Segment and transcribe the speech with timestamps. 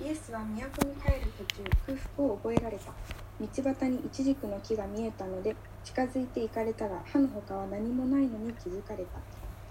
[0.00, 0.54] イエスは都
[0.86, 2.92] に帰る途中空腹を覚えられた。
[3.40, 9.18] 道端にイチジクの木が見えたので近づいて行かれたが歯の他は何もないのに気づかれた。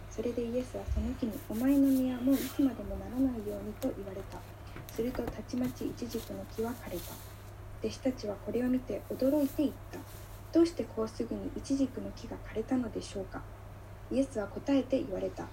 [0.10, 4.38] それでイエスはその木に「お前の実はもういつまでもならないように」と言われた。
[4.94, 7.14] するとたちまちイチジクの木は枯れた。
[7.82, 10.00] 弟子たちはこれを見て驚いていった。
[10.52, 13.42] どうしてこうすぐにイチジクの木が枯れたのでしょうか。
[14.12, 15.48] イエスは答えて言われた。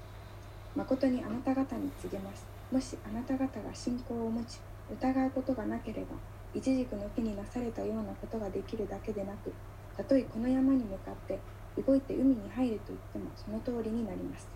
[0.75, 2.58] 誠にあなた方に告げます。
[2.71, 4.59] もしあなた方が信仰を持ち
[4.91, 6.17] 疑うことがなければ
[6.55, 9.53] イチジクの木になされたようなことができるだけでなく
[9.97, 11.39] たとえこの山に向かって
[11.81, 14.49] 動いて海に入れと言ってもその通りになります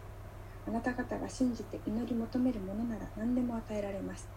[0.66, 4.28] あなた方が信じて祈り求めるものなら何でも与えられます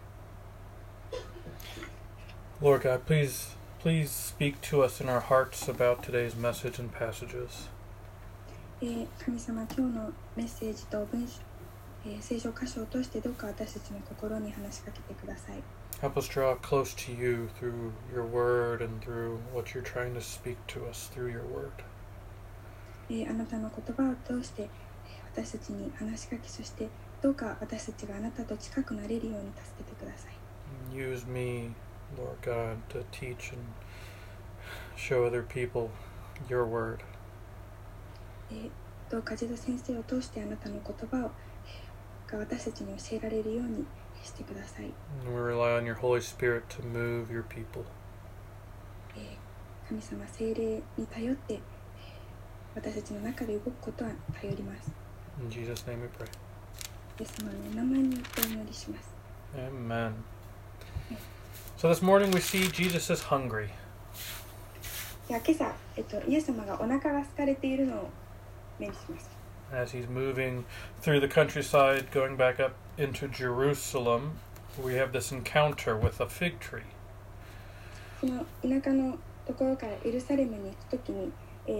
[2.60, 7.68] Lord God, please, please speak to us in our hearts about today's message and passages.
[8.80, 11.40] えー神様今日のメッセージと文章、
[12.06, 15.62] えー聖書箇所を通してどうか私たちの心に話しかけてください
[16.02, 20.20] Help us draw close to you through your word and through what you're trying to
[20.20, 21.70] speak to us through your word.
[23.10, 24.68] えーあなたの言葉を通して、えー
[25.42, 26.88] 私たちに話しかけそして
[27.20, 31.72] どうか私たちがあなたと近くなれるように助けてください Use me,
[32.16, 33.62] Lord God, to teach and
[34.96, 35.90] show other people
[36.48, 36.98] your word.
[38.50, 38.70] えー
[39.10, 41.45] どうかジド先生を通してあなたの言葉を、えー
[42.32, 43.84] 私たちに教えられるように
[44.24, 44.92] してください。
[49.88, 51.60] 神様聖霊に頼って
[52.74, 54.10] 私たちの中で動くことは
[54.40, 54.90] 頼ります。
[55.40, 56.26] In Jesus name we pray.
[57.16, 59.14] ですので、お名前によってお祈りします。
[59.54, 60.12] Amen.
[61.78, 63.66] So this morning we see Jesus is hungry.
[65.28, 68.08] いや今朝、えっと、イエス様がお腹が空かれているのを
[68.78, 69.35] 目しまし。
[69.71, 70.65] as he's moving
[71.01, 74.39] through the countryside, going back up into Jerusalem,
[74.81, 76.83] we have this encounter with a fig tree.
[78.19, 81.31] その田舎のところからエルサレムに行くときに、
[81.65, 81.71] え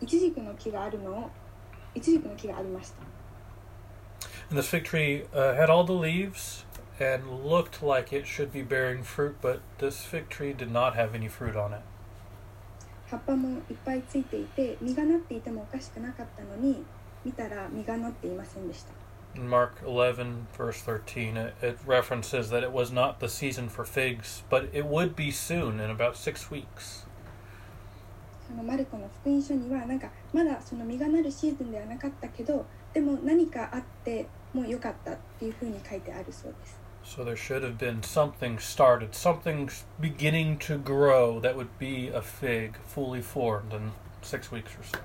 [0.00, 1.30] ー、イチジクの木があるのを
[1.94, 3.02] イチジクの木がありました
[4.50, 6.64] And this fig tree uh, had all the leaves
[7.00, 11.14] and looked like it should be bearing fruit, but this fig tree did not have
[11.14, 11.82] any fruit on it.
[13.09, 16.83] 葉っぱもいっぱいついていて実がなっていてもおかしくなかったのに
[17.25, 18.91] 見たら実がなっていませんでした
[19.35, 23.85] In Mark 11, verse 13, it, it references that it was not the season for
[23.85, 27.05] figs, but it would be soon, in about six weeks.
[28.47, 36.78] そのマルコの福音書にはなんかまだその実がなるシーズンではなかったけどでも何かあってもう良かったっていうふうに書いてあるそうです
[37.09, 42.21] So there should have been something started, something beginning to grow that would be a
[42.21, 44.99] fig fully formed in six weeks or so.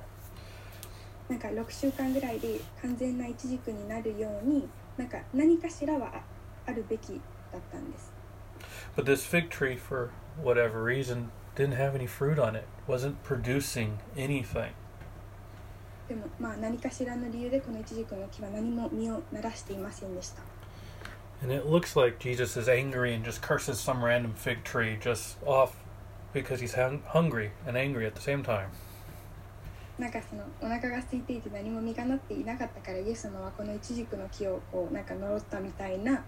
[1.30, 6.12] なんか6週間ぐらいで完全なイチジクになるようになんか何かしらは
[6.66, 8.12] あるべきだったんです。
[8.94, 10.10] But this fig tree, for
[10.44, 14.72] whatever reason, didn't have any fruit on it, wasn't producing anything.
[16.06, 20.42] でもまあ何かしらの理由でこのイチジクの木は何も実をならしていませんでした。
[21.43, 25.75] And it looks like Jesus is angry and just curses some random fig tree just off
[26.33, 28.69] because he's hung- hungry and angry at the same time.
[29.97, 36.23] なんかそのお腹が空いていて何も実がなっていなかったからイエス様はこのイチジクの木をこうなんか呪ったみたいな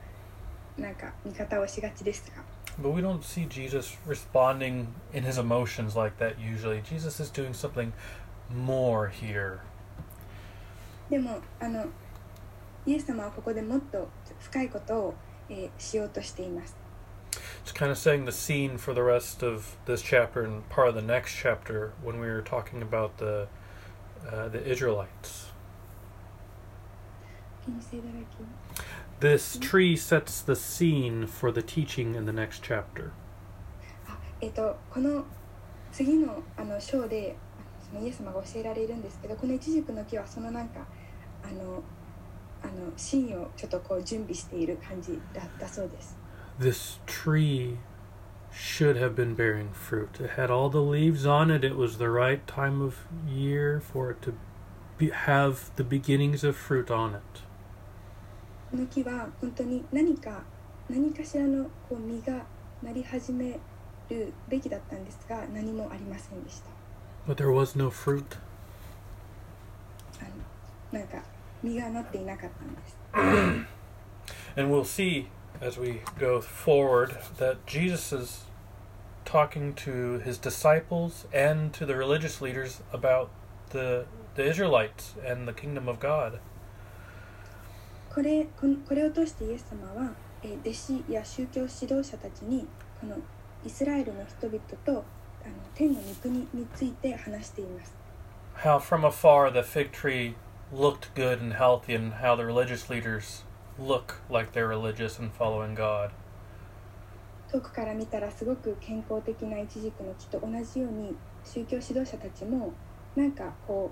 [0.77, 2.43] なんか見方をしがちですが
[2.81, 6.81] But we don't see Jesus responding in his emotions like that usually.
[6.83, 7.91] Jesus is doing something
[8.53, 9.59] more here.
[11.09, 11.85] でもあの
[12.85, 14.07] イエス様はここでもっと
[14.40, 15.14] 深いことを、
[15.48, 16.76] えーしようとしています
[17.64, 20.94] It's kind of setting the scene for the rest of this chapter and part of
[20.94, 23.48] the next chapter when we were talking about the
[24.26, 25.52] uh, the Israelites.
[27.64, 28.48] Can you say that again?
[29.20, 33.12] This tree sets the scene for the teaching in the next chapter.
[34.08, 35.24] あえっ、とこの
[35.92, 37.36] 次のあの章で
[37.90, 40.80] そのイエス様が教えられるんですけどこのイチジクの木はそのなんか
[41.42, 41.82] あの
[42.66, 46.16] あのシーンをちょっとこう準備している感じだったそうです
[46.58, 47.76] This tree
[48.50, 50.18] should have been bearing fruit.
[50.18, 51.62] It had all the leaves on it.
[51.62, 54.32] It was the right time of year for it to
[54.96, 57.20] be, have the beginnings of fruit on it.
[58.70, 60.42] この木は本当に何か
[60.88, 62.44] 何かしらのこう実が
[62.82, 63.58] なり始め
[64.08, 66.70] るべきだったんですが何もありませんでした
[67.30, 68.24] But there was no fruit.
[70.20, 70.24] あ
[70.92, 71.18] のなんか
[71.65, 72.97] 実がなっていなかったんです
[74.57, 75.27] And we'll see
[75.61, 78.45] as we go forward that Jesus is
[79.25, 83.29] talking to his disciples and to the religious leaders about
[83.69, 84.05] the
[84.35, 86.39] the Israelites and the kingdom of God.
[88.13, 90.11] これこのこれを通してイエス様は
[90.43, 92.67] えー弟子や宗教指導者たちに
[92.99, 93.17] この
[93.65, 97.95] イスラエルの人々とあの天の御国について話しています
[98.57, 100.33] How from afar the fig tree
[100.71, 103.43] looked good and healthy, and how the religious leaders
[103.77, 106.11] look like they're religious and following God.
[107.51, 112.71] 遠くから見たらすごく健康的なイチジクの木と同じように宗教指導者たちも
[113.13, 113.91] なんかこ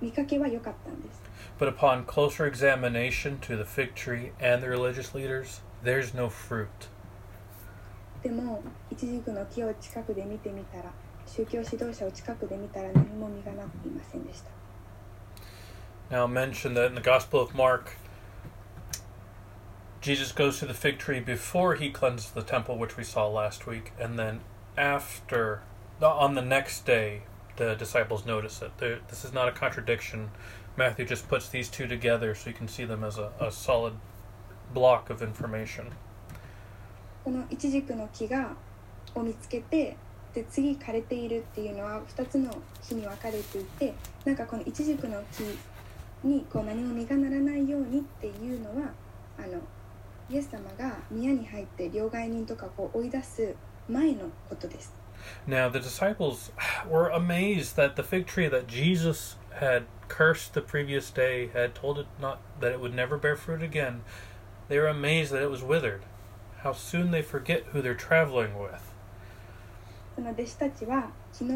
[0.00, 1.20] う見かけは良かったんです
[1.58, 6.68] But upon closer examination to the fig tree and the religious leaders, there's no fruit.
[8.22, 10.84] でもイチジクの木を近くで見てみたら
[11.26, 14.50] 宗教指導者を近くで見たら何も実がなっていませんでした
[16.10, 17.96] Now, I'll mention that in the Gospel of Mark,
[20.00, 23.66] Jesus goes to the fig tree before he cleanses the temple, which we saw last
[23.66, 24.40] week, and then
[24.76, 25.62] after,
[26.00, 27.22] on the next day,
[27.56, 28.70] the disciples notice it.
[28.78, 30.30] There, this is not a contradiction.
[30.76, 33.94] Matthew just puts these two together so you can see them as a, a solid
[34.72, 35.92] block of information.
[37.24, 38.54] このイチジクの木が
[39.16, 39.96] を見つけて
[40.32, 42.50] で次枯れているっていうのは2つの
[42.86, 43.94] 木に分かれていて
[44.24, 45.42] なんかこのイチジクの木
[46.23, 48.91] にこう何も実がならないようにっていうのは
[49.37, 49.59] あの
[50.29, 53.55] イエス様が宮に入って両替人とかこう追い出す
[53.89, 54.93] 前のことです。
[55.47, 56.51] Now, the disciples
[56.89, 61.99] were amazed that the fig tree that Jesus had cursed the previous day had told
[61.99, 64.01] it not that it would never bear fruit again.
[64.67, 66.03] They were amazed that it was withered.
[66.63, 68.81] How soon they forget who they're traveling with.
[70.15, 71.53] その弟子たちは昨日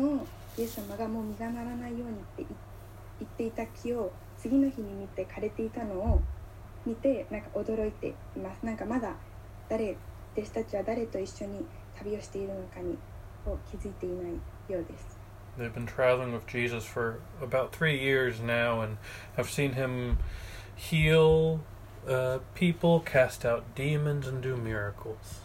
[0.58, 2.48] イエス様がもう実がならないようにって言
[3.20, 4.12] 言っていた木を
[4.46, 6.22] 次の日に見て枯れていたのを
[6.86, 9.16] 見てなんか驚いていますなんかまだ
[9.68, 9.98] 誰
[10.38, 11.66] 弟子たちは誰と一緒に
[11.98, 12.96] 旅をしているのかに
[13.44, 14.34] こう気づいていない
[14.72, 15.18] ようです
[15.58, 18.98] They've been traveling with Jesus for about three years now and
[19.36, 20.18] have seen him
[20.76, 21.62] heal
[22.08, 25.42] uh, people, cast out demons, and do miracles.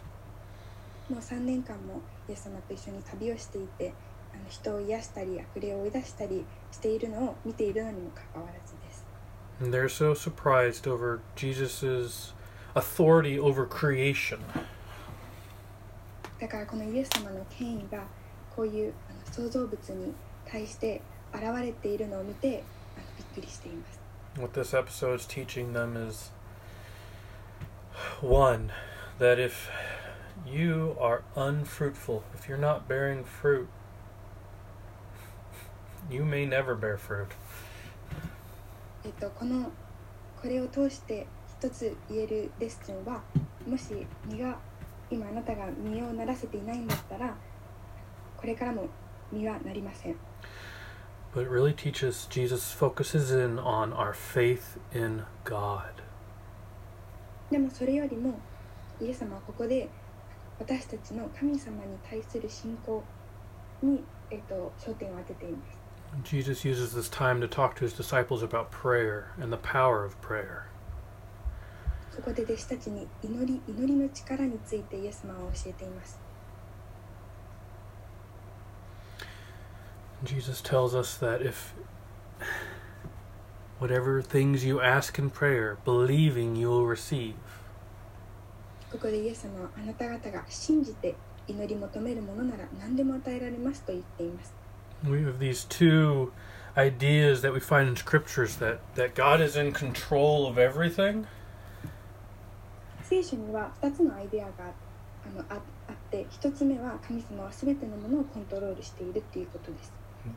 [1.09, 3.93] もう3年間もイエス様と一緒に旅をしていて
[4.33, 8.80] あの人を癒したり悪霊を追い出したりしているのを見ているのにもかかわらず
[9.60, 12.32] And they're so surprised over Jesus'
[12.74, 14.40] authority over creation.
[16.38, 18.04] だからこのイエス様の権威が
[18.54, 20.12] こういうあの創造物に
[20.44, 21.00] 対して
[21.32, 22.62] 現れているのを見て
[22.96, 24.00] あのびっくりしています
[24.38, 26.30] What this episode is teaching them is
[28.20, 28.70] one,
[29.18, 29.70] that if
[30.46, 33.68] you are unfruitful, if you're not bearing fruit,
[36.10, 37.28] you may never bear fruit.
[39.03, 39.71] えっとこの
[40.41, 41.27] これを通して
[41.59, 43.21] 一つ言えるレッスンは
[43.67, 44.57] もし実が
[45.09, 47.35] 今あなたが実をならせていないんだったら
[48.37, 48.87] これからも
[49.31, 50.15] 実はなりません
[51.33, 56.03] But really teaches Jesus focuses in on our faith in God.
[57.49, 58.37] でもそれよりも
[58.99, 59.89] イエス様はここで
[60.59, 63.03] 私たちの神様に対する信仰
[63.81, 65.80] に、えっと、焦点を当てています
[66.22, 70.20] Jesus uses this time to talk to his disciples about prayer and the power of
[70.20, 70.68] prayer.
[72.14, 76.18] そこで弟子たちに祈り祈りの力についてイエス様は教えています
[80.24, 81.74] Jesus tells us that if
[83.78, 87.34] whatever things you ask in prayer, believing you will receive.
[88.90, 91.14] ここでイエス様はあなた方が信じて
[91.46, 94.54] 祈り求めるものなら何でも与えられますと言っています
[95.04, 96.32] We have these two
[96.76, 101.26] ideas that we find in scriptures that, that God is in control of everything,
[103.08, 104.52] 聖書には2つのアイデアが
[105.24, 105.54] あのあ
[105.88, 109.92] あって1つ目は神様は全てのものをコントロールしているっていうことです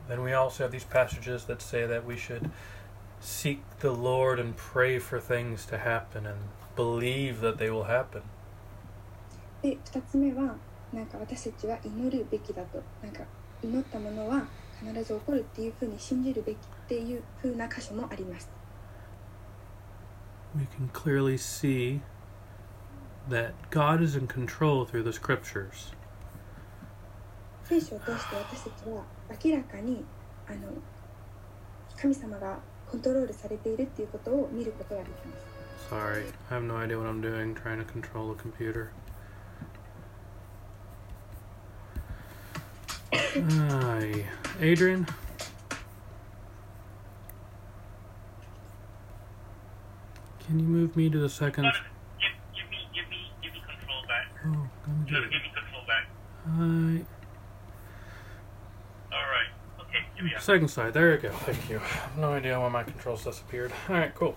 [0.08, 2.51] then we also have these passages that say that we should
[3.19, 6.38] seek the Lord and pray for things to happen and
[6.75, 8.22] believe that they will happen.
[9.62, 10.55] で2つ目は
[10.93, 13.24] なんか私たちは祈るべきだとなんか
[13.64, 14.44] 祈ったものは
[14.80, 18.49] 必ず起こるっていうふうに信じるべきっていうふうな箇所もあります
[20.56, 22.00] We can clearly see
[23.28, 25.92] that God is in control through the scriptures.
[27.64, 29.02] 聖書を通して私たちは
[29.42, 30.04] 明らかに
[30.47, 30.68] あの
[31.97, 35.54] 神様がコントロールされているっていうことを見ることができます
[35.90, 38.90] Sorry, I have no idea what I'm doing trying to control the computer.
[43.14, 44.26] Aye.
[44.61, 45.06] Adrian?
[50.47, 51.64] Can you move me to the second?
[51.64, 51.73] Give,
[52.54, 54.26] give me, give me, give me control back.
[54.44, 56.06] Oh, me No, get give me control back.
[56.47, 57.04] Aye.
[59.16, 59.49] All right.
[59.80, 60.40] Okay, here we are.
[60.40, 60.92] Second side.
[60.92, 61.30] There you go.
[61.30, 61.80] Thank you.
[62.18, 63.73] No idea why my controls disappeared.
[63.88, 64.37] All right, cool.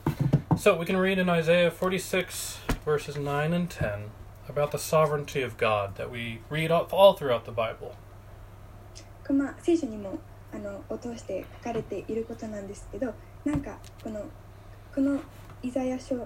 [0.57, 4.10] So we can read in Isaiah 46, verses 9 and 10,
[4.48, 7.96] about the sovereignty of God that we read all, all throughout the Bible.
[9.26, 10.18] これまあ聖書にも
[10.52, 13.12] あのを通して書かれていることなんですけど
[13.44, 14.25] なんかこの
[14.94, 15.18] この
[15.62, 16.16] イザヤ書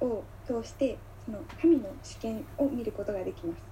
[0.00, 3.70] を通してその神の主権を見ることができます。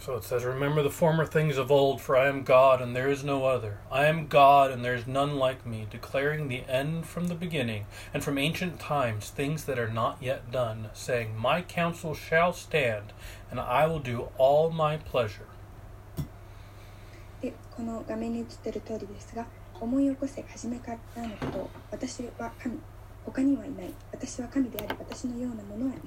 [0.00, 3.08] So it says, Remember the former things of old, for I am God and there
[3.08, 3.78] is no other.
[3.90, 7.86] I am God and there is none like me, declaring the end from the beginning,
[8.12, 13.14] and from ancient times things that are not yet done, saying, My counsel shall stand,
[13.50, 15.46] and I will do all my pleasure.
[17.41, 19.45] でこの画面に映っている通りですが
[19.79, 22.77] 思い起こせ初めからのことを私は神
[23.25, 23.93] 他にはいない。
[24.11, 26.01] 私は神であり私のようなものはいない。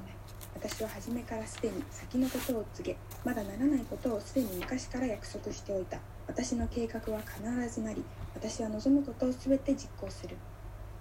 [0.55, 5.99] 私は初めからすでに先のことを告げまだならないことをすでに昔から約束しておいた。
[6.27, 8.03] 私の計画は必ずなり
[8.35, 10.37] 私は望むことをすべて実行する。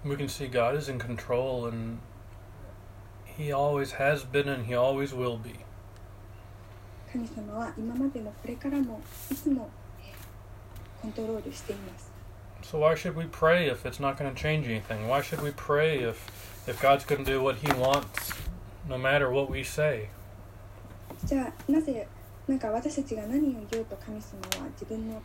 [0.04, 1.98] We can see God is in control, and
[3.38, 5.60] He always has been and He always will be.
[7.12, 9.81] 神様は今までもこれからもいつもえー
[11.01, 12.11] コントロールしています
[12.63, 15.07] So why should we pray if it's not going to change anything?
[15.07, 16.15] Why should we pray if
[16.67, 18.33] if God's going to do what He wants,
[18.89, 20.09] no matter what we say?
[21.23, 22.07] じゃあなぜ
[22.47, 25.21] なんか私たちが何を言おうと神様は自分の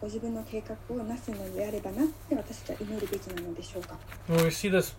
[0.00, 3.96] ご自分の計画をなすのであればなって私たちは祈るべきなのでしょうか
[4.28, 4.94] When we see this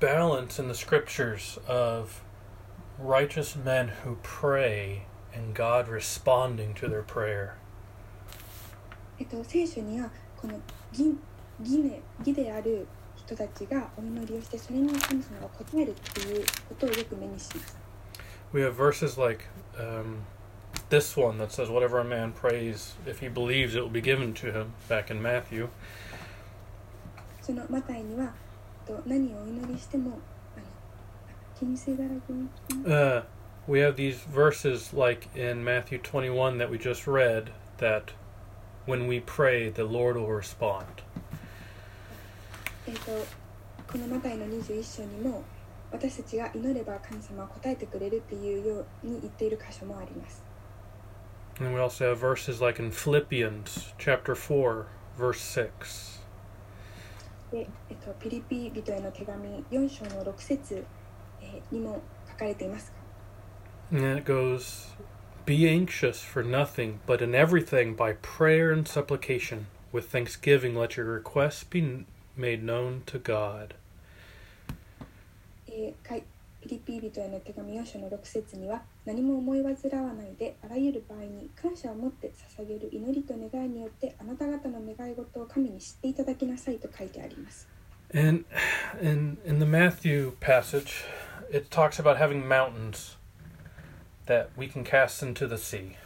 [0.00, 2.22] balance in the scriptures of
[2.98, 5.02] righteous men who pray
[5.34, 7.56] and God responding to their prayer.
[9.19, 10.53] えっと聖書にはこの
[10.91, 11.15] 義
[11.59, 17.77] 義ね義である人たちがお祈りをしてそれに神様が応えるっていうことをよく目にします
[18.53, 19.45] We have verses like
[19.77, 20.19] um,
[20.89, 24.33] this one that says, Whatever a man prays, if he believes, it will be given
[24.35, 25.67] to him, back in Matthew.
[27.41, 28.33] そのマタイには
[28.87, 30.19] えっと何をお祈りしても
[30.55, 30.65] あの
[31.59, 32.47] 気にせがらずに
[32.85, 33.23] Uh,
[33.67, 38.13] we have these verses like in Matthew 21 that we just read that
[38.86, 40.84] when we pray, the Lord will respond.
[42.86, 43.10] えっと
[43.92, 45.42] このマタイの21章にも
[45.92, 50.42] 私たちが祈れば神様は答えてくれるっていうように言っている箇所もあります
[51.60, 54.86] And we also have verses like in Philippians chapter 4,
[55.18, 56.20] verse 6.
[57.52, 60.84] で、えっと、ピリピ人への手紙4章の6節、
[61.42, 62.00] えーにも
[62.30, 62.92] 書かれています
[63.92, 64.94] が And it goes,
[65.46, 71.06] Be anxious for nothing, but in everything by prayer and supplication, with thanksgiving let your
[71.06, 73.74] requests be n- made known to God.
[75.66, 76.24] えーかい
[76.60, 87.66] ピリピ人への手紙4章の6節には何も思い煩わないであらゆる場合に感謝を持って捧げる祈りと願いによってあなた方の願い事を神に知っていただきなさいと書いてあります
[88.12, 88.44] And
[89.00, 91.04] in, in the Matthew passage,
[91.50, 93.16] it talks about having mountains
[94.26, 95.96] that we can cast into the sea.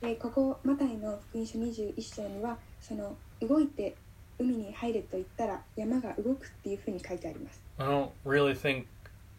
[0.00, 3.94] でここマタイの福音書21章にはその動いて
[4.38, 8.86] 海に入れと言ったら山が動くっていうふうに書いてあります I don't really think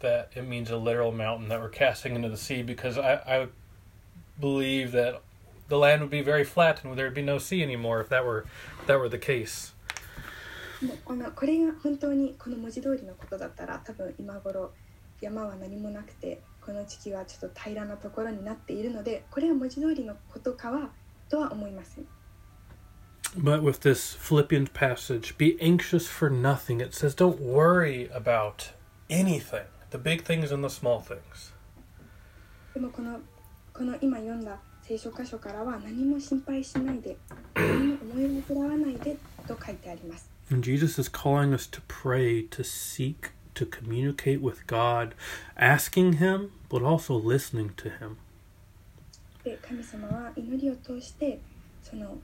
[0.01, 3.47] that it means a literal mountain that we're casting into the sea because I, I
[4.39, 5.21] believe that
[5.69, 8.23] the land would be very flat and there would be no sea anymore if that
[8.23, 8.45] were
[8.81, 9.73] if that were the case.
[10.81, 14.71] もうこのこれが本当にこの文字通りのことだったら多分今頃
[15.21, 20.90] 山は何もなくて この地球はちょっと平らなところになっているのでこれは文字通りのことかは
[21.28, 22.06] とは思いません
[23.36, 26.80] But with this Philippians passage, be anxious for nothing.
[26.80, 28.70] It says don't worry about
[29.10, 31.52] anything, the big things and the small things.
[32.74, 33.20] でもこの
[33.72, 37.16] この今読んだ聖書箇所からは何も心配しないで
[37.54, 45.13] 何も思い煩わないでと書いてあります And Jesus is calling us to pray, to seek, to communicate with God,
[45.57, 48.17] asking Him, but also listening to Him.
[49.43, 51.39] で神様は祈りを通して
[51.81, 52.17] その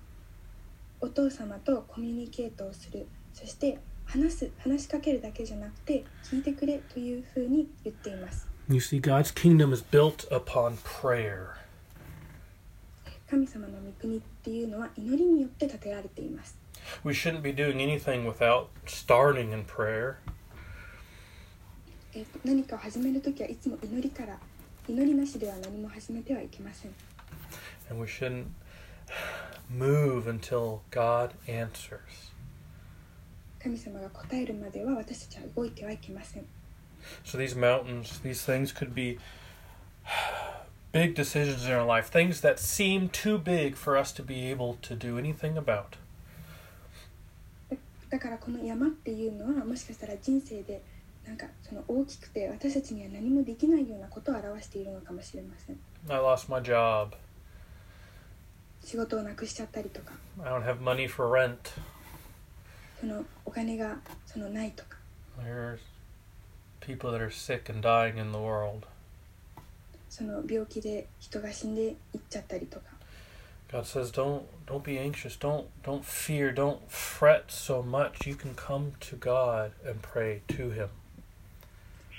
[1.02, 11.56] お父様とコミュニケートをするそして話す話しかけるだけじゃなくて聞いてくれというふうに言っています You see, God's kingdom is built upon prayer.
[13.30, 16.58] 神様の御国っていうのは祈りによって建てられています
[17.04, 20.18] We shouldn't be doing anything without starting in prayer.
[22.14, 24.38] えーと何かを始めるときはいつも祈りから
[24.88, 26.92] 祈りなしでは何も始めてはいけません
[27.90, 28.48] And we shouldn't
[29.72, 32.32] move until God answers.
[33.62, 36.46] 神様が答えるまでは私たちは動いてはいけません
[37.24, 39.18] So these mountains, these things could be
[40.92, 44.78] big decisions in our life, things that seem too big for us to be able
[44.82, 45.98] to do anything about.
[47.70, 47.78] だ
[48.10, 50.82] だからこの山っていうのはもしかしたら人生で
[51.26, 57.10] なんかその大きくて私たちには何もできないようなことを表しているのかもしれません I lost my job.
[58.84, 61.58] 仕事をなくしちゃったりとか I don't have money for rent.
[63.02, 64.98] そのお金がそのないとか
[65.44, 65.80] There's
[66.80, 68.88] people that are sick and dying in the world.
[70.10, 71.96] その病気で人が死んでいっ
[72.30, 72.86] ちゃったりとか
[73.70, 75.38] God says, "Don't don't be anxious.
[75.38, 76.54] Don't don't fear.
[76.54, 78.26] Don't fret so much.
[78.26, 80.88] You can come to God and pray to Him."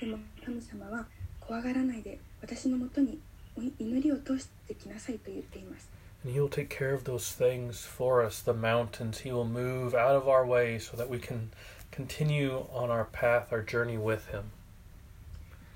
[0.03, 1.07] でも神様は
[1.41, 3.19] 怖がらないで私のもとに
[3.57, 5.89] お祈りを通してきなさいと言っています
[6.25, 9.21] And He will take care of those things for us, the mountains.
[9.21, 11.51] He will move out of our way so that we can
[11.93, 14.51] continue on our path, our journey with Him.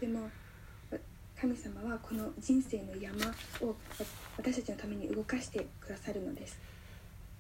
[0.01, 0.25] でも
[0.91, 0.99] わ
[1.41, 3.17] 神様はこの人生の山
[3.61, 3.75] をわ
[4.37, 6.59] 私たちのために動かしてくださるのです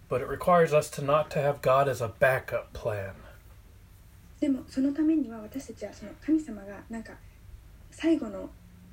[0.09, 3.15] But it requires us to not to have God as a backup plan.
[4.39, 7.13] でもそのためには私たちはその神様がなんか
[7.91, 8.50] 最後の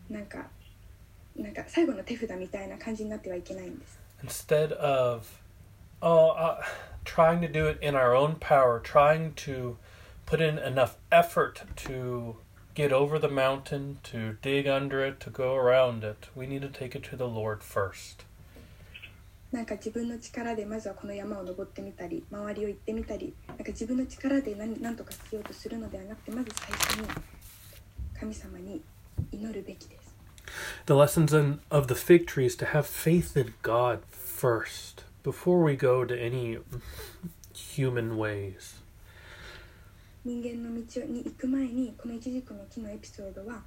[0.09, 0.47] なんか
[1.37, 5.27] なんか最後の手札みたいな感じになってはいけないんです Instead of
[6.01, 6.63] oh, uh,
[7.05, 9.77] trying to do it in our own power, trying to
[10.27, 12.37] put in enough effort to
[12.75, 16.69] get over the mountain, to dig under it, to go around it, we need to
[16.69, 18.25] take it to the Lord first.
[19.55, 27.09] なんか自分の力でまずはこの山を登ってみたり周りを行ってみたりなんか自分の力で何何とかしようとするのではなくてまず最初に
[28.19, 28.83] 神様に
[29.31, 30.13] 祈るべきです
[30.87, 35.63] The lessons in, of the fig tree is to have faith in God first before
[35.63, 36.59] we go to any
[37.55, 38.83] human ways.
[40.25, 43.63] 人間の道に行く前にこのイチジクの木のエピソードは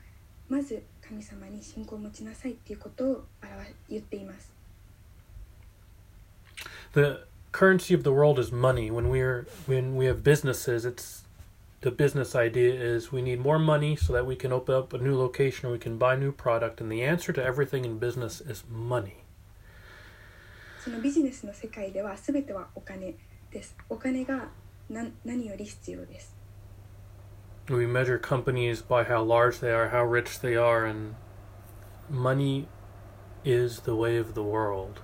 [0.50, 4.57] まず神様に信仰を持ちなさいっていうことを表言っています
[6.97, 8.91] The currency of the world is money.
[8.91, 11.23] When we're when we have businesses, it's
[11.83, 14.99] the business idea is we need more money so that we can open up a
[14.99, 18.41] new location or we can buy new product and the answer to everything in business
[18.41, 19.25] is money.
[20.85, 23.15] そのビジネスの世界では全てはお金
[23.52, 24.49] ですお金が
[24.91, 26.35] 何何より必要です
[27.69, 31.15] We measure companies by how large they are, how rich they are and
[32.11, 32.67] money
[33.45, 35.00] is the way of the world.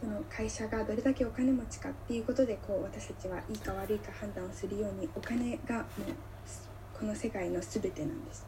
[0.00, 5.84] その会社がどれだけお金持ちかっていうことでこう私たちはいいか悪いか判断をするようにお金がもう
[6.98, 8.46] この世界の全てなんです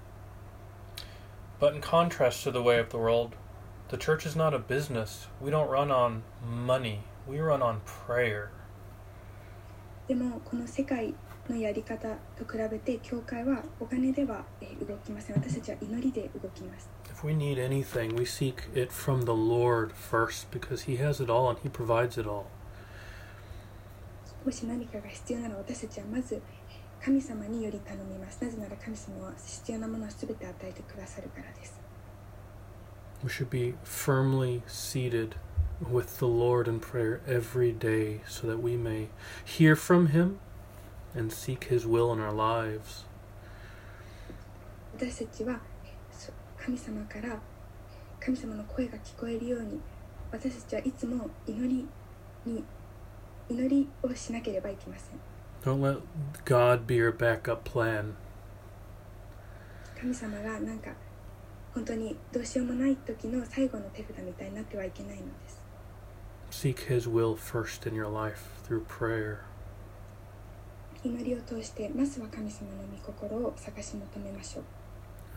[1.61, 3.33] But in contrast to the way of the world,
[3.91, 5.29] the church is not a business.
[5.43, 7.01] We don't run on money.
[7.29, 8.49] We run on prayer.
[10.09, 11.15] でもこの世界
[11.51, 12.09] のやり方
[12.39, 16.89] と比べて教会はお金ではえー動きません私たちは祈りで動きます
[17.20, 21.30] If we need anything, we seek it from the Lord first because He has it
[21.30, 22.48] all and He provides it all.
[24.46, 26.40] もし何かが必要なら私たちはまず
[27.04, 31.80] 神様により頼みますなぜなら神様は必要なものを全て与えてくださるからです
[33.24, 35.36] We should be firmly seated
[35.82, 39.08] with the Lord in prayer every day so that we may
[39.44, 40.38] hear from Him
[41.16, 43.06] and seek His will in our lives.
[44.98, 45.60] 私たちはそ
[46.63, 47.39] 神様から
[48.21, 49.81] 神様の声が聞こえるように
[50.31, 51.87] 私たちはいつも祈り
[52.45, 52.63] に
[53.49, 55.19] 祈りをしなければいけません
[55.63, 56.01] Don't let
[56.45, 58.15] God be your backup plan.
[59.99, 60.91] 神様がなんか
[61.75, 65.61] 本当にどうしようもない時の最後の手札みたいになってはいけないのです
[66.51, 69.39] Seek His will first in your life through prayer.
[71.05, 74.65] 祈りを通してまずは神様の御心を探し求めましょう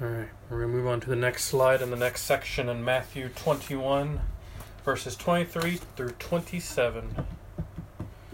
[0.00, 2.68] All right, we're going to move on to the next slide in the next section
[2.68, 4.20] in Matthew 21,
[4.84, 7.26] verses 23 through 27.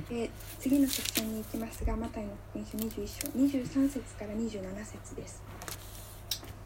[0.09, 5.43] で次のセクションに行きますがマタイの福音書21章23節から27節です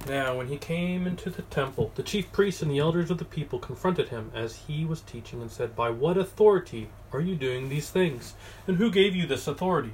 [0.07, 3.25] Now, when he came into the temple, the chief priests and the elders of the
[3.25, 7.68] people confronted him as he was teaching and said, By what authority are you doing
[7.68, 8.35] these things?
[8.66, 9.92] And who gave you this authority?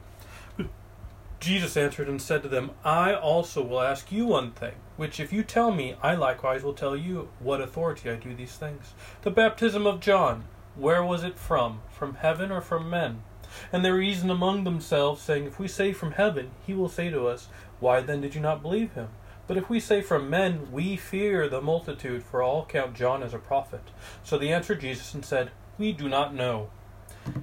[1.40, 5.32] Jesus answered and said to them, I also will ask you one thing, which if
[5.32, 8.94] you tell me, I likewise will tell you what authority I do these things.
[9.22, 10.44] The baptism of John,
[10.76, 11.82] where was it from?
[11.90, 13.24] From heaven or from men?
[13.72, 17.28] And they reasoned among themselves, saying, If we say from heaven, he will say to
[17.28, 17.48] us,
[17.80, 19.08] Why then did you not believe him?
[19.48, 23.34] But if we say from men, we fear the multitude, for all count John as
[23.34, 23.82] a prophet.
[24.24, 26.70] So they answered Jesus and said, We do not know.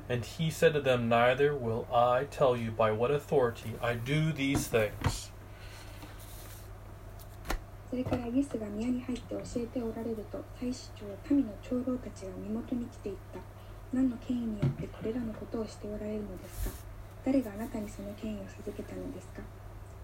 [0.08, 4.32] And he said to them, Neither will I tell you by what authority I do
[4.32, 5.32] these things.
[7.88, 13.38] それからイエスが宮に入って教えておられると祭司長民の長老たちが身元に来ていった
[13.92, 16.74] 何の権威によってこれらのことをしておられるのですか？
[17.24, 19.40] 誰があなたにその権威を授けたのですか？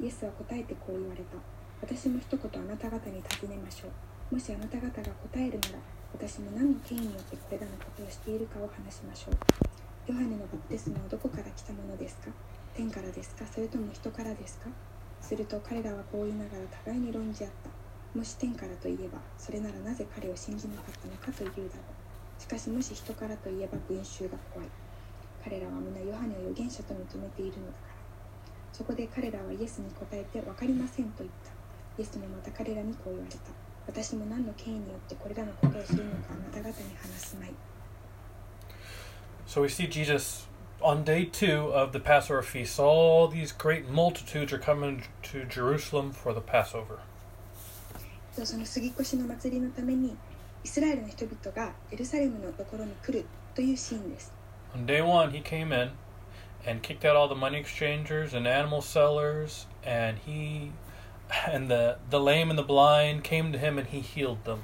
[0.01, 1.37] イエスは答えてこう言われた。
[1.83, 3.89] 私も一言あなた方に尋ねましょ
[4.31, 4.35] う。
[4.35, 5.79] もしあなた方が答えるなら、
[6.15, 9.35] 私も何の権威によってこれらのことをしているかを話しましょう。
[10.07, 12.31] ヨハネのバプテスマはどこから来たものですか？
[12.75, 13.47] 天からですか？
[13.47, 14.71] それとも人からですか？
[15.21, 17.71] すると彼らはこう言いながら互いに論じ合った。
[18.19, 22.43] もし天からといえば、それならなぜ彼を信じなかったのかというだろう。
[22.43, 24.69] しかしもし人からといえば群衆が怖い。
[25.43, 27.95] 彼らは皆ヨハネを預言者と認めているのだから。
[28.73, 31.51] そこで彼らはイエスに答えて分かりませんと言った。
[31.99, 33.72] イエスもまた彼らにこう言われた。
[33.87, 37.51] 私も何の権威によってこれらのことをするのかあなた方に話すまい。
[39.47, 40.47] So we see Jesus
[40.81, 42.81] on day two of the Passover feast.
[42.81, 47.01] All these great multitudes are coming to Jerusalem for the Passover.
[48.33, 50.17] その過越の祭りのために
[50.65, 54.33] イスラエルの人々がエルサレムのところに来るというシーンです。
[54.75, 55.91] On day one, he came in
[56.67, 60.71] and kicked out all the money exchangers and animal sellers, and he
[61.52, 64.60] and the the lame and the blind came to him and he healed them.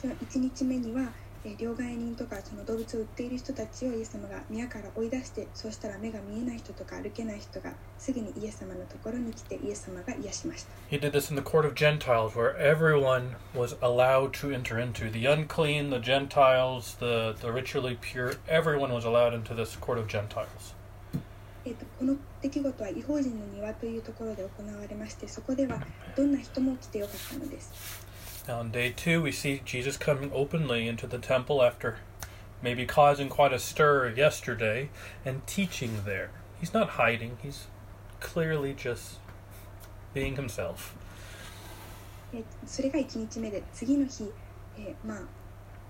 [0.00, 1.02] その1日目には、
[1.44, 15.10] えー両替人とかその動物を売っている人たちをイエス様が宮から追い出してそうしたら目が見えない人とか歩けない人がすぐにイエス様のところに来てイエス様が癒しました He did this in the court of Gentiles, where everyone was allowed to enter into.
[15.10, 20.08] The unclean, the Gentiles, the, the ritually pure, everyone was allowed into this court of
[20.08, 20.73] Gentiles.
[21.65, 25.79] えー、とこの出来事は違法人の庭というところで行われましてそこでは
[26.15, 28.05] どんな人も来てよかったのです
[28.47, 31.95] Now, on day two, we see Jesus coming openly into the temple after
[32.61, 34.89] maybe causing quite a stir yesterday
[35.25, 36.29] and teaching there.
[36.61, 37.65] He's not hiding, he's
[38.19, 39.17] clearly just
[40.13, 40.93] being himself.
[42.33, 44.31] えーそれが1日目で次の日、
[44.77, 45.21] えーまあ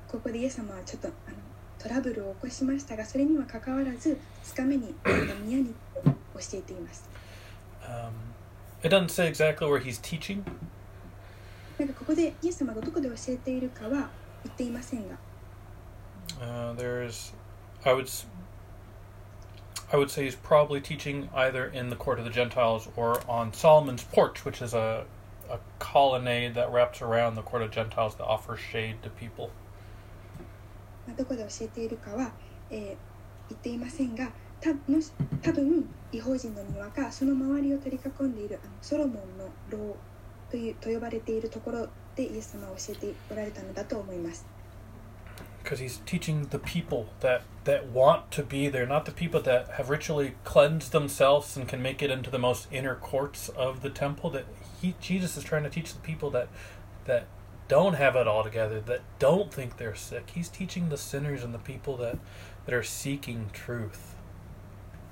[0.07, 1.37] ここでイエス様はちょっとあの
[1.85, 4.95] トラブルを起こしましたがそれにはかかわらず2日目に
[5.45, 5.71] 宮に
[6.03, 7.07] 教えています
[7.87, 8.11] Um,
[8.81, 10.43] it doesn't say exactly where he's teaching,
[11.77, 14.09] なんかここでイエス様がどこで教えているかは
[14.43, 15.15] 言っていませんが
[16.41, 17.33] Uh, there's,
[17.85, 18.09] I would,
[19.93, 23.53] I would say he's probably teaching either in the court of the Gentiles or on
[23.53, 25.05] Solomon's porch, which is a,
[25.51, 29.51] a colonnade that wraps around the court of Gentiles that offers shade to people.
[31.07, 32.31] まあどこで教えているかは、
[32.69, 33.15] えー
[33.49, 39.95] 言っていませんがたもし多分違法人の庭かその周りを取り囲んでいるあのソロモンの牢
[40.49, 44.45] というと呼ばれているところでイエス様は教えておられたのだと思います。
[45.63, 49.89] because he's teaching the people that that want to be there not the people that have
[49.89, 54.29] ritually cleansed themselves and can make it into the most inner courts of the temple
[54.29, 54.45] that
[54.79, 56.47] he jesus is trying to teach the people that
[57.05, 57.25] that
[57.68, 61.54] don't have it all together that don't think they're sick he's teaching the sinners and
[61.54, 62.18] the people that
[62.66, 64.16] that are seeking truth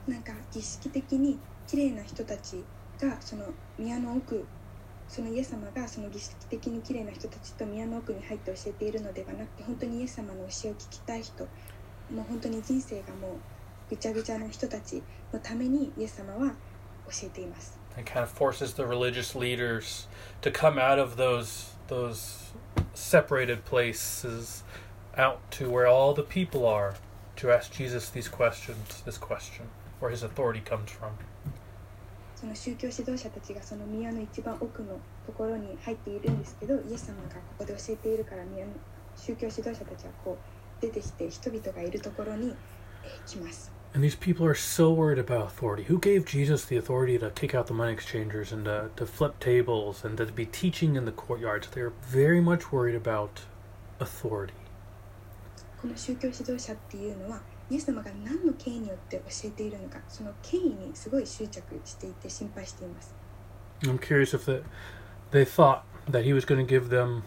[0.06, 2.64] なんか儀式的に綺麗な人たち
[3.00, 3.44] がその
[3.78, 4.44] 宮の奥
[5.06, 11.44] そのイエス様がその儀式的に綺麗な人たちと宮の奥に入って教えているのではなくて本当にイエス様の教えを聞きたい人
[12.10, 16.52] もう本当に人生がもうぐちゃぐちゃな人たちのためにイエス様は
[17.06, 17.78] 教えています。
[17.96, 20.06] and kind of forces the religious leaders
[20.40, 22.52] to come out of those those
[22.94, 24.64] separated places
[25.16, 26.94] out to where all the people are
[27.36, 29.66] to ask Jesus these questions this question
[30.00, 31.12] where his authority comes from
[32.36, 38.72] その宗教指導者たちがその宮の一番奥のところに入っているんですけどイエス様がここで教えているから宮の
[39.16, 42.54] 宗教指導者たちはこう出てきて人々がいるところに、
[43.02, 43.72] えー来ます。
[43.94, 47.54] and these people are so worried about authority who gave Jesus the authority to kick
[47.54, 51.12] out the money exchangers and to, to flip tables and to be teaching in the
[51.12, 53.42] courtyards they're very much worried about
[54.00, 54.54] authority
[55.80, 63.14] この宗教指導者っていうのはイエス様が何の権威によって教えているのかその権威にすごい執着していて心配しています
[63.82, 64.64] I'm curious if the,
[65.30, 67.24] they thought that he was going to give them.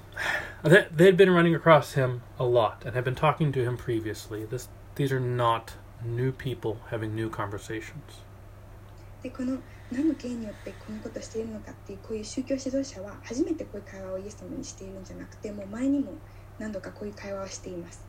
[0.64, 3.78] They, they had been running across him a lot and had been talking to him
[3.78, 4.46] previously.
[4.46, 7.94] This, these are not new people having new conversations.
[9.24, 9.58] でこの
[9.92, 16.14] 何の権威によってこのことをしているのかっていうこういう宗教指導者は初めてこういう会話をイエス様にしているんじゃなくてもう前にも
[16.58, 18.04] 何度かこういう会話をしています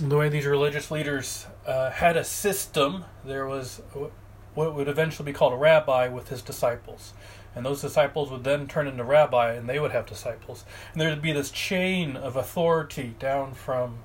[0.00, 4.10] The way these religious leaders uh, had a system, there was wh-
[4.56, 7.14] what would eventually be called a rabbi with his disciples.
[7.54, 10.64] And those disciples would then turn into rabbi, and they would have disciples.
[10.92, 13.98] And there would be this chain of authority down from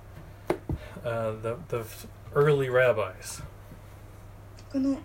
[1.04, 1.84] uh, the, the
[2.35, 3.43] early rabbis.
[4.73, 4.99] この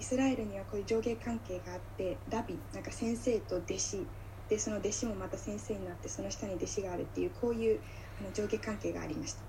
[0.00, 4.06] イスラエルにはこういう上下関係があってラビなんか先生と弟子
[4.48, 7.80] でその弟子もまた先生になってその下に弟子があるっていうこういう
[8.20, 9.42] あの上下関係がありました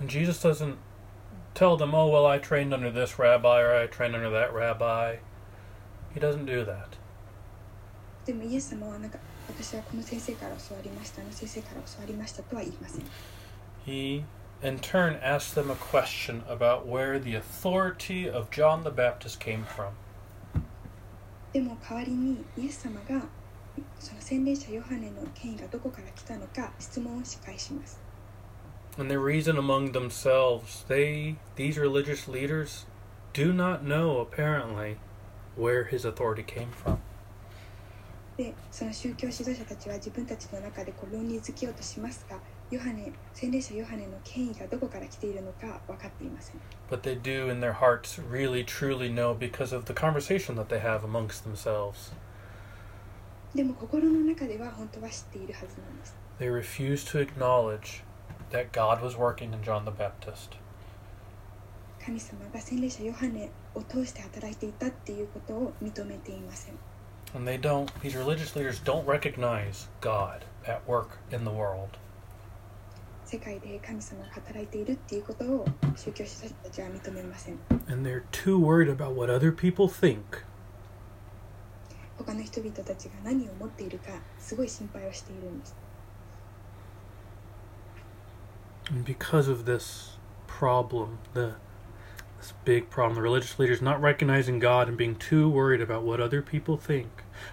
[0.00, 0.76] And Jesus doesn't
[1.54, 5.16] tell them, oh, well, I trained under this rabbi or I trained under that rabbi.
[6.14, 6.98] He doesn't do that.
[8.26, 13.04] でもイエス様はなんか私はこの先生から教わりましたあの先生から教わりましたとは言いません
[13.86, 14.22] He,
[14.61, 19.63] in turn, asks them a question about where the authority of John the Baptist came
[19.63, 19.93] from.
[21.53, 23.25] でも代わりにイエス様が
[23.97, 27.97] その洗礼者ヨハネの権威がどこから来たのか質問をし返します
[28.97, 30.85] And they reason among themselves.
[30.87, 32.85] They, these religious leaders,
[33.33, 34.97] do not know, apparently,
[35.57, 36.99] where his authority came from.
[38.37, 42.37] でその宗教指導者たちは自分たちの中でこう論理づけようとしますが
[42.71, 50.67] ヨハネ洗礼者ヨハネの権威がどこから来ているのか分かっていません But they do, in their hearts, really truly know because of the conversation that
[50.69, 52.13] they have amongst themselves.
[53.53, 58.03] でも心の中では本当は知っているはずなんです They refuse to acknowledge
[58.51, 60.57] that God was working in John the Baptist.
[62.03, 66.75] 神様が洗礼者ヨハネを通して働いていたっていうことを認めていません
[67.33, 71.97] And they don't, these religious leaders don't recognize God at work in the world.
[73.29, 77.57] 世界で神様が働いているっていうことを宗教指導者たちは認めません
[77.89, 80.43] And they're too worried about what other people think
[82.17, 85.75] 他の人々たちが何を持っているかすごい心配をしているんです
[88.91, 91.55] And because of this problem, the
[92.39, 96.21] this big problem, the religious leaders not recognizing God and being too worried about what
[96.21, 97.07] other people think,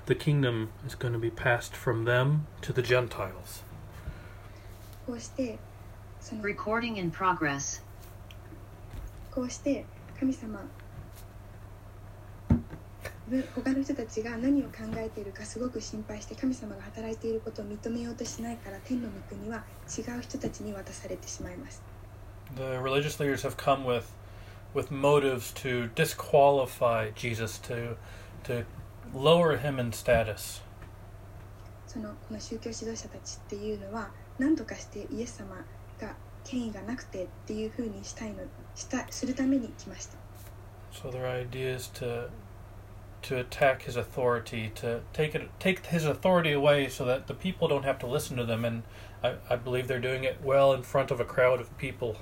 [0.04, 3.62] the kingdom is going to be passed from them to the Gentiles.
[5.07, 5.57] こうして
[6.19, 7.81] その Recording in progress.
[9.33, 9.85] こうして
[10.19, 10.59] 神様
[13.29, 21.81] ぶ他の人たちが何を考えているかすごく心配して神様が働いていることを認めようとしないから天の御国は違う人たちに渡されてしまいます
[22.55, 24.05] The religious leaders have come with
[24.73, 27.97] with motives to disqualify Jesus to
[28.45, 28.65] to
[29.13, 30.61] lower him in status.
[31.85, 34.09] そのこの宗教指導者たちっていうのは
[34.39, 35.55] 何とかしてイエス様
[35.99, 38.37] が権威がなくてっていうふうにしたいの
[38.75, 40.17] したするために来ました
[40.91, 42.29] So their idea is to
[43.23, 47.67] to attack his authority, to take it take his authority away so that the people
[47.67, 48.83] don't have to listen to them and
[49.23, 52.15] I, I believe they're doing it well in front of a crowd of people.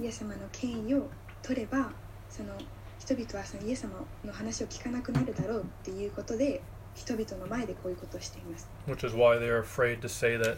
[0.00, 1.08] イエス様の権威を
[1.42, 1.90] 取れば
[2.30, 2.52] その
[3.00, 6.60] 人々はそのイエス様の話を聞かなくなるだろうっていうことで
[6.98, 10.56] 人々の前でこういうことをしています which is why they're afraid to say that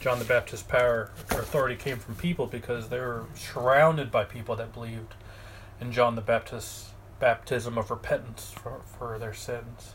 [0.00, 4.56] John the Baptist's power or authority came from people because they were surrounded by people
[4.56, 5.14] that believed
[5.80, 9.94] in John the Baptist's baptism of repentance for, for their sins.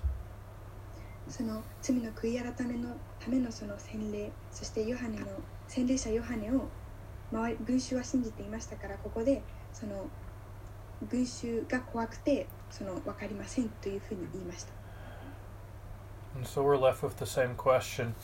[1.27, 5.25] その罪の悔い改めのためのその洗礼そしてヨハネの
[5.67, 6.69] 洗礼者ヨハネを
[7.65, 9.41] 群衆は信じていましたからここで
[9.73, 10.08] その
[11.10, 14.74] 群衆が怖くてその分かりませんというふうに言いました
[16.34, 18.14] And so we're left with the same question.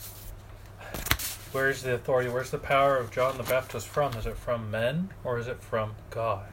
[1.51, 2.29] Where's the authority?
[2.29, 4.13] Where's the power of John the Baptist from?
[4.13, 6.45] Is it from men or is it from God?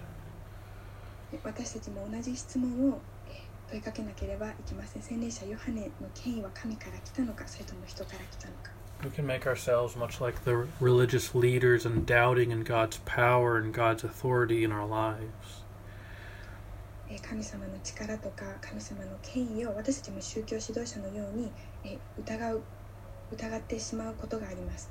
[1.32, 8.70] で私たちも同じ質問をえー問いかけなければいけません洗礼者ヨハネの権威は神から来たのかそれとも人から来たのか
[9.02, 13.74] We can make ourselves much like the religious leaders and doubting in God's power and
[13.74, 15.57] God's authority in our lives.
[17.09, 21.51] えー神様の力とか神様の権威を私たちも宗教指導者のように、
[21.83, 22.61] えー疑う
[23.31, 24.89] 疑ってしまうことがあります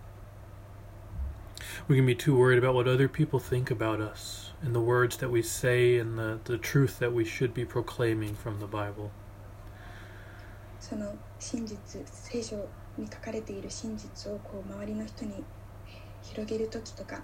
[1.88, 5.16] We can be too worried about what other people think about us and the words
[5.18, 9.10] that we say and the, the truth that we should be proclaiming from the Bible.
[10.80, 12.56] その真実聖書
[12.96, 15.32] に書かれている真実をこう周りの人に
[15.88, 17.20] えー広げる時とか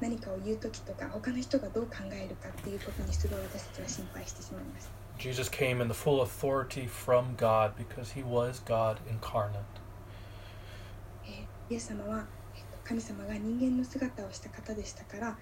[0.00, 4.90] 何かを言う時とか他の人がどう考えるかっていうことにすごい私たちは心配してしまいます。
[5.18, 9.64] Jesus came in the full authority from God because he was God incarnate.
[11.68, 12.26] イエス様は
[12.84, 15.36] 神様が人間の姿をした方でしたから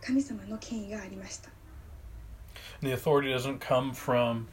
[0.00, 1.50] 神様の権威がありました。
[2.82, 4.46] The authority doesn't come from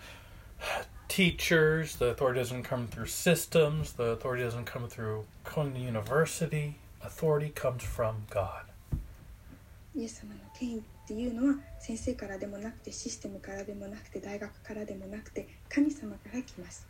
[1.07, 6.75] teachers, the authority doesn't come through systems, the authority doesn't come through Kung University.
[7.01, 8.65] Authority comes from God.
[9.97, 16.86] イエス様の権威っていうのは先生からでもなくてシステムからでもなくて大学からでもなくて神様から来ます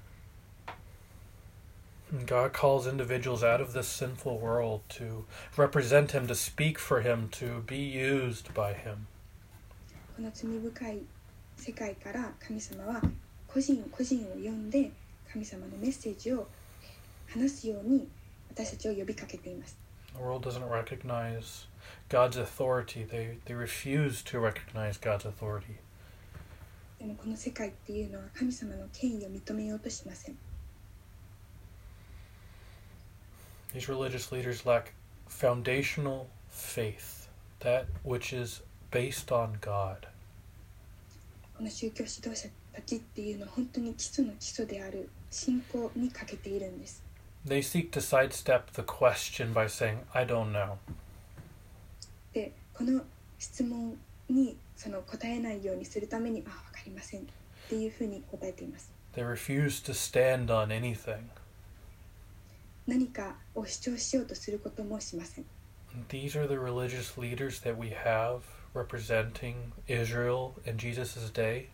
[2.26, 5.26] God calls individuals out of this sinful world to
[5.58, 9.08] represent Him, to speak for Him, to be used by Him.
[10.16, 11.02] この罪深い
[11.58, 13.02] 世界から神様は
[13.46, 14.92] 個人個人を呼んで
[15.32, 16.48] 神様のメッセージを
[16.82, 18.08] えー話すように
[18.50, 19.78] 私たちを呼びかけています
[20.14, 21.67] The world doesn't recognize
[22.09, 23.05] God's authority.
[23.05, 25.79] They, they refuse to recognize God's authority.
[26.99, 30.37] でもこの世界っていうのは神様の権威を認めようとしません
[33.75, 34.93] These religious leaders lack
[35.29, 37.29] foundational faith,
[37.61, 38.63] that which is
[38.93, 40.07] based on God.
[41.57, 47.03] この宗教指導者たちっていうのは本当に基礎の基礎である信仰に欠けているんです
[47.47, 50.79] They seek to sidestep the question by saying, I don't know.
[52.86, 53.02] でこの
[53.40, 53.98] 質問
[54.30, 57.24] にその答えないようにするためにあ分かりませんっ
[57.70, 61.24] ていうふうに答えています They refuse to stand on anything.
[62.86, 65.46] 何かを主張しようとすることもしません
[66.10, 68.42] These are the religious leaders that we have
[68.76, 69.56] representing
[69.88, 71.70] Israel in Jesus' day.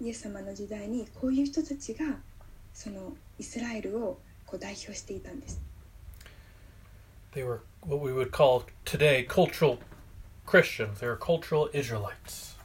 [0.00, 2.18] イエス様の時代にこういう人たちが
[2.72, 5.60] そのイスラエルをこう代表していたんです
[7.32, 9.79] They were what we would call today cultural
[10.45, 10.99] Christians.
[10.99, 12.55] They were cultural Israelites.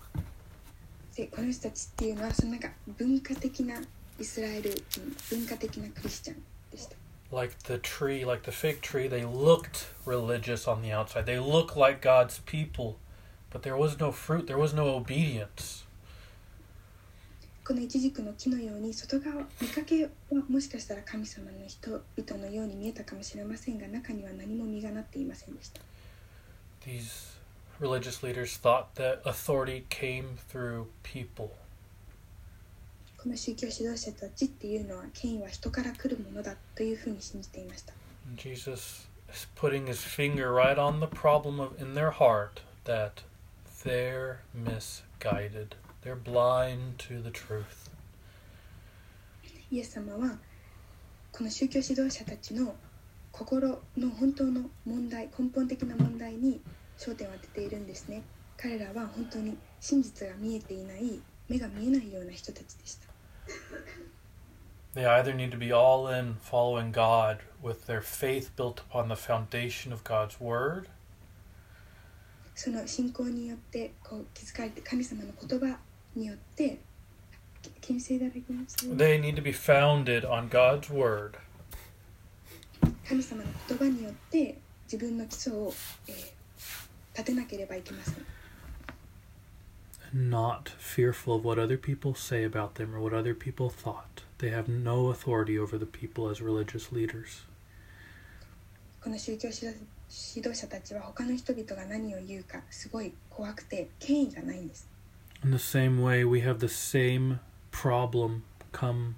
[1.16, 3.80] でこの人たちっていうのはそのなんか文化的な
[4.18, 6.96] イスラエル人文化的なクリスチャンでした
[7.32, 11.24] Like the tree, like the fig tree, they looked religious on the outside.
[11.26, 12.96] They looked like God's people,
[13.50, 15.84] but there was no fruit, there was no obedience.
[17.69, 20.09] このイチジクの木のように外側見かけは
[20.49, 25.79] もしかしたら神様の人々のように見えたかもしれませんが中には何も実がなっていませんでした
[26.83, 27.37] These
[27.79, 31.51] religious leaders thought that authority came through people.
[33.17, 37.93] この宗教指導者たちっていうのは権威は人から来るものだというふうに信じていました
[38.35, 43.21] Jesus is putting his finger right on the problem of in their heart that
[43.85, 45.75] they're misguided.
[46.09, 47.91] They're blind to the truth.
[49.69, 50.39] イエス様は
[51.31, 52.73] この宗教指導者たちの
[53.31, 56.61] 心の本当の問題根本的な問題に
[56.97, 58.23] 焦点を当てているんですね
[58.57, 63.07] 彼らは本当に真実が見えていない目が見えないような人たちでした
[64.95, 69.15] They either need to be all in following God with their faith built upon the
[69.15, 70.87] foundation of God's Word
[72.55, 75.77] その信仰によってこう築かれて神様の言葉
[76.15, 76.79] によって
[77.81, 78.65] can you say that again?
[78.95, 81.37] they need to be founded on God's Word
[83.07, 85.73] 神様の言葉によって自分の基礎を、
[86.07, 86.39] えー
[87.19, 88.15] 立てなければいけません
[90.11, 94.23] not fearful of what other people say about them or what other people thought.
[94.39, 97.45] They have no authority over the people as religious leaders.
[99.03, 99.77] この宗教指導
[100.35, 104.87] 指導者たちは他の人々が何を言うかすごい怖くて権威がないんです
[105.42, 109.16] In the same way, we have the same problem come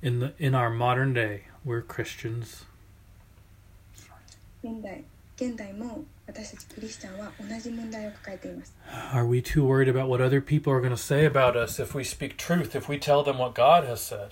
[0.00, 1.42] in the in our modern day.
[1.64, 2.64] We're Christians.
[4.62, 5.04] 現代
[5.36, 8.74] 現代も私たちクリスチャンは同じ問題を抱えています
[9.12, 11.96] Are we too worried about what other people are going to say about us if
[11.96, 14.30] we speak truth, if we tell them what God has said?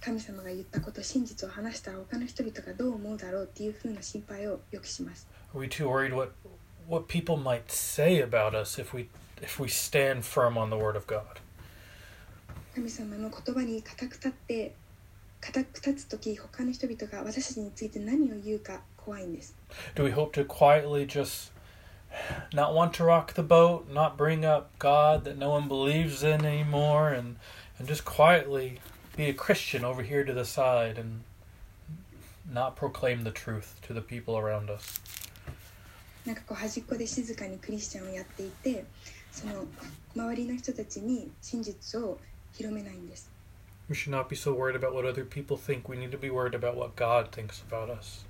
[0.00, 6.30] 神様が言ったこと真実を話したら他の人々がどう思うだろうっていうふうな心配をよくします Are we too worried what
[6.88, 9.08] what people might say about us if we
[9.42, 11.40] if we stand firm on the word of God?
[12.74, 14.74] 神様の言葉に固く立って
[15.40, 19.54] 固く立つ時他の人々が私たちについて何を言うか怖いんです
[19.94, 21.50] Do we hope to quietly just
[22.52, 26.44] not want to rock the boat, not bring up God that no one believes in
[26.44, 27.36] anymore, and,
[27.78, 28.80] and just quietly
[29.16, 31.22] be a Christian over here to the side and
[32.52, 35.00] not proclaim the truth to the people around us?
[36.26, 38.84] なんかこう端っこで静かにクリスチャンをやっていて
[39.35, 39.65] その
[40.15, 42.17] 周りの人たちに真実を
[42.53, 43.29] 広めないんです
[43.89, 45.87] We should not be so worried about what other people think.
[45.87, 48.25] We need to be worried about what God thinks about us.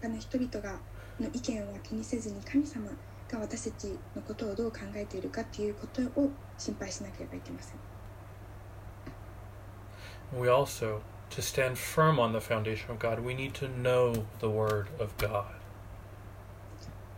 [0.00, 0.80] 他の人々が
[1.20, 2.86] の意見は気にせずに神様
[3.30, 7.76] が私たちのことをどう考えているかということを心配しなければいけません
[10.36, 14.48] We also, to stand firm on the foundation of God, we need to know the
[14.48, 15.44] Word of God.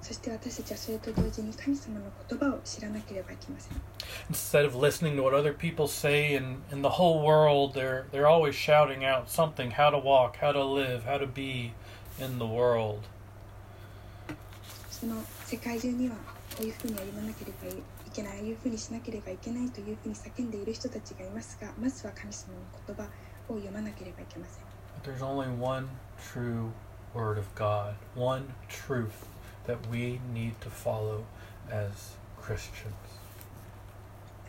[0.05, 3.81] そして私たちはそれと同時に神様の言葉を知らなければいけません
[4.29, 8.27] Instead of listening to what other people say in, in the whole world, they're they're
[8.27, 11.73] always shouting out something, how to walk, how to live, how to be
[12.19, 12.99] in the world.
[14.89, 15.15] その
[15.45, 16.15] 世界中には
[16.57, 17.81] こういうふうに歩まなければい
[18.13, 23.03] けないああいうふうにしなければいけないというふうに叫んでいる人たちがいますがまずは神様の言葉
[23.49, 24.63] を読まなければいけません
[25.01, 25.87] But there's only one
[26.19, 26.71] true
[27.15, 29.25] word of God, one truth
[29.67, 31.23] that we need to follow
[31.69, 32.93] as Christians.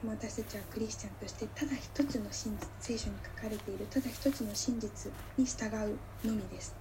[0.02, 6.74] でも私たちはクリスチャンとしてただ一つの真実聖書に書かれているただ一つの真実に従うのみです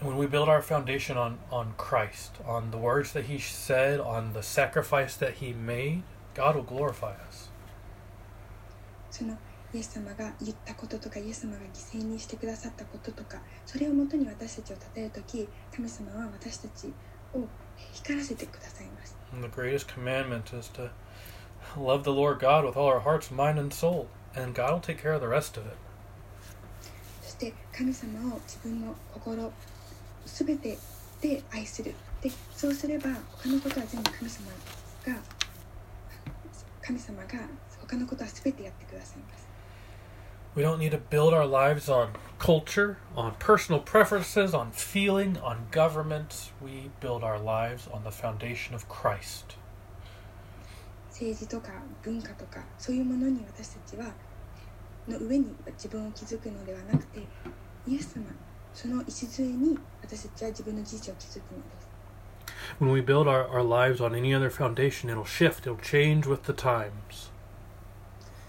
[0.00, 4.00] And when we build our foundation on, on Christ, on the words that He said,
[4.00, 6.04] on the sacrifice that He made,
[6.34, 7.50] God will glorify us.
[9.10, 9.36] その
[9.75, 16.87] イエス様が言ったこととかイエス様が犠牲にしてくださったこととかそれをもとに私たちを称える時神様は私たち
[17.33, 17.45] を
[17.91, 20.91] 光らせてくださいます And the greatest commandment is to
[21.77, 24.07] love the Lord God with all our hearts, mind, and soul.
[24.33, 25.75] And God will take care of the rest of it.
[27.21, 29.51] そして神様を自分の心
[30.25, 30.77] すべて
[31.21, 34.51] で愛するでそうすれば他のことは全部神様
[35.05, 35.21] が
[36.81, 37.27] 神様が
[37.81, 39.44] 他のことはすべてやってくださいます
[40.54, 45.68] We don't need to build our lives on culture, on personal preferences, on feeling, on
[45.70, 46.50] governments.
[46.60, 49.56] We build our lives on the foundation of Christ.
[51.10, 51.70] 政治とか
[52.02, 54.06] 文化とかそういうものに私たちは
[55.06, 57.20] の上に自分を築くのではなくて
[57.86, 58.24] イエス様
[58.72, 61.90] その礎に私たちは自分の人生を築くのです
[62.80, 66.44] When we build our, our lives on any other foundation, it'll shift, it'll change with
[66.44, 67.30] the times.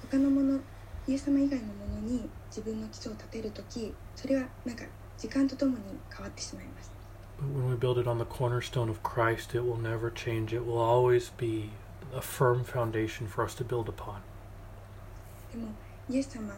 [0.09, 0.59] 他のもの
[1.08, 4.84] イエス様以外のものに自分の基礎を立てるときそれはなんか
[5.16, 6.90] 時間とともに変わってしまいます
[7.38, 10.54] But when we build it on the cornerstone of Christ, it will never change.
[10.54, 11.70] It will always be
[12.14, 14.22] a firm foundation for us to build upon.
[15.52, 15.68] でも
[16.08, 16.54] イエス様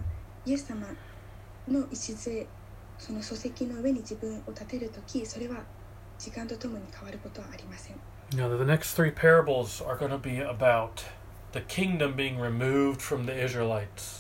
[0.47, 0.87] イエス様
[1.69, 2.47] の礎
[2.99, 5.63] その礎石の上に自分を立てるときそれは
[6.19, 7.97] 時間とともに変わることはありません
[8.31, 11.05] Now, the next three parables are going to be about
[11.53, 14.18] the kingdom being removed from the Israelites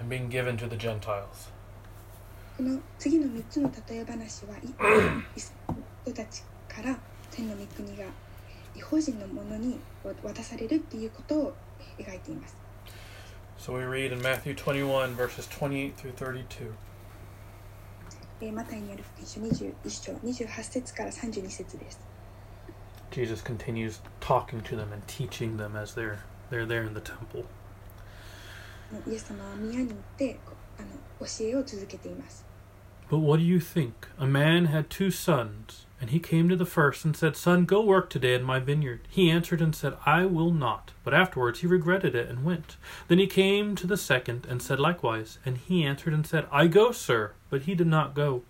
[0.00, 1.50] and being given to the Gentiles.
[2.56, 4.54] この次の3つの例え話は
[5.34, 6.98] イスラエル人たちから
[7.30, 8.04] 天の御国が
[8.74, 9.78] 異邦人のものに
[10.22, 11.54] 渡されるっていうことを
[11.98, 12.56] 描いています。
[13.58, 16.72] So we read in Matthew 21 verses 28 through 32.
[18.52, 22.00] マタイにある福音書21章28節から32節です。
[23.10, 26.18] Jesus continues talking to them and teaching them as they're
[26.50, 27.44] they're there in the temple.
[28.91, 30.87] あのイエス様は宮に行ってこあの
[31.27, 32.45] 教えを続けています
[33.09, 34.07] But what do you think?
[34.17, 37.79] A man had two sons, and he came to the first and said, Son, go
[37.79, 39.01] work today in my vineyard.
[39.07, 40.91] He answered and said, I will not.
[41.03, 42.77] But afterwards he regretted it and went.
[43.07, 45.37] Then he came to the second and said likewise.
[45.45, 47.33] And he answered and said, I go, sir.
[47.51, 48.41] But he did not go.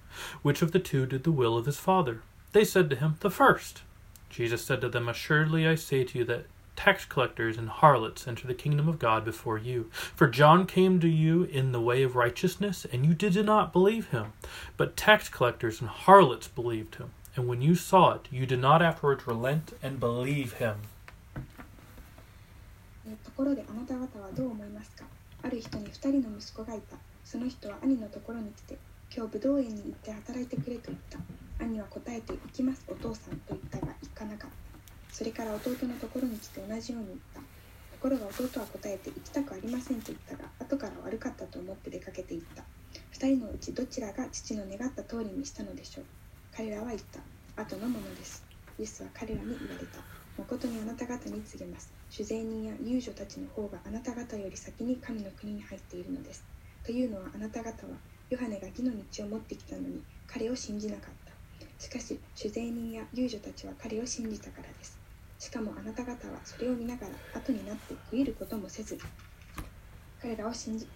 [0.41, 2.21] Which of the two did the will of his father?
[2.53, 3.81] They said to him, The first.
[4.29, 6.45] Jesus said to them, Assuredly I say to you that
[6.84, 9.90] tax collectors and harlots enter the kingdom of God before you.
[10.16, 14.08] For John came to you in the way of righteousness, and you did not believe
[14.08, 14.32] him.
[14.78, 17.10] But tax collectors and harlots believed him.
[17.36, 20.76] And when you saw it, you did not afterwards relent and believe him.
[23.24, 25.04] ところであなた方はどう思いますか
[25.42, 26.96] ある人に2人の息子がいた。
[27.24, 28.78] その人は兄のところに来て、
[29.14, 31.18] 今日ブドウ園に行って働いてくれと言った。
[31.62, 34.69] 兄は答えて行きますお父さんと言ったが行かなかった。
[35.12, 37.40] それから弟のところに来て同じように言った。
[37.40, 37.46] と
[38.00, 42.64] ころが弟は答えて行きたくありませんと言ったが後から悪かったと思って出かけて行った。
[43.12, 46.04] 2人のうちどちらが父の願った通りにしたのでしょう。
[46.56, 47.20] 彼らは言った。
[47.62, 48.42] 後のものです。
[48.78, 50.00] イエスは彼らに言われた。
[50.38, 51.92] 誠にあなた方に告げます。
[52.08, 56.42] 主税人や遊女たちの方があなた方より先に神の国に入っているのです。
[56.82, 57.92] というのはあなた方は
[58.30, 61.32] ヨハネが義の道を持ってきたのに彼を信じなかった。
[61.78, 64.99] しかし主税人や遊女たちは彼を信じたからです。
[65.39, 68.97] しかもあなた方はそれを見ながら後になって悔いることもせず
[70.21, 70.87] 彼らを信じ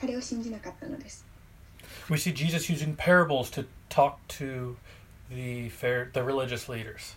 [0.00, 1.24] 彼を信じなかったのです
[2.10, 4.76] We see Jesus using parables to talk to
[5.30, 7.16] the fair, the religious leaders.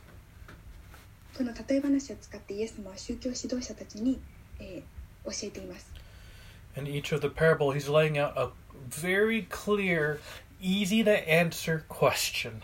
[1.35, 4.19] この例え話を使ってイエス様は宗教指導者たちに、
[4.59, 4.97] えー
[5.27, 5.91] 教えています
[6.75, 8.51] In each of the parable, he's laying out a
[8.87, 10.19] very clear,
[10.61, 12.61] easy to answer question.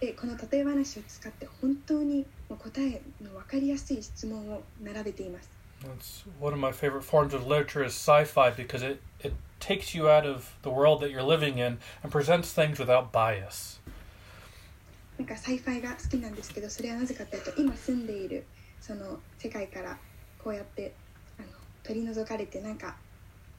[0.00, 5.49] でこの例え話を使って本当にもう 答えの分かりやすい質問を並べています
[5.83, 10.09] That's one of my favorite forms of literature is sci-fi because it, it takes you
[10.09, 13.79] out of the world that you're living in and presents things without bias.
[15.17, 18.45] なんかサイファイが好きなんですけどそれはなぜかというと今住んでいる
[18.81, 19.97] その世界から
[20.43, 20.93] こうやって
[21.39, 21.47] あの
[21.83, 22.97] 取り除かれてなんか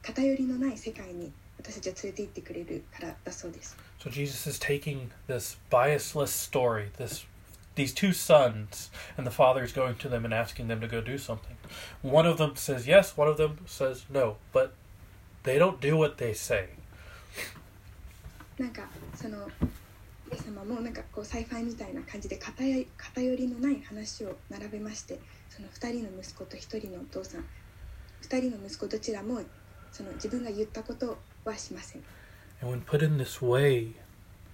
[0.03, 7.25] 偏りのない世界に私たちを連れて行ってくれるからだそうです So Jesus is taking this biasless story, this
[7.76, 11.02] these two sons, and the father is going to them and asking them to go
[11.02, 11.56] do something.
[12.02, 14.74] One of them says yes, one of them says no, but
[15.44, 16.70] they don't do what they say.
[18.58, 18.84] なんか
[19.16, 19.38] その
[20.32, 25.20] イエス様もなんかこうサイファイみたいな感じで偏り偏りのない話を並べまして
[25.50, 27.42] その2人の息子と1人のお父さん
[28.22, 29.42] 2人の息子どちらも
[29.92, 32.04] その自分が言ったことはしません
[32.62, 33.96] And when put in this way,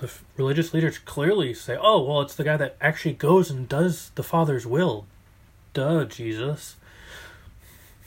[0.01, 3.67] the f- religious leaders clearly say, "Oh, well, it's the guy that actually goes and
[3.67, 5.05] does the Father's will."
[5.73, 6.78] Duh, Jesus.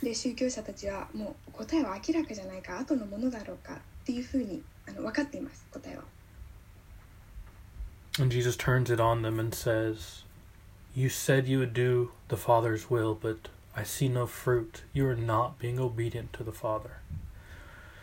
[0.03, 6.03] で宗教者たちはもう答えは明らかじゃないか後のものだろうかっていうふうにあの分かっています答えは
[8.19, 10.25] And Jesus turns it on them and says,
[10.95, 14.83] You said you would do the Father's will, but I see no fruit.
[14.93, 16.91] You are not being obedient to the Father.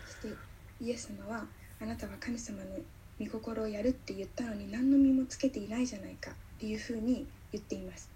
[0.05, 0.37] そして
[0.79, 1.45] イエス様は
[1.81, 2.77] あなたは神様の
[3.24, 8.10] 御心をやるって言ったのに何の身もつけていないじゃないかっていうふうに言っています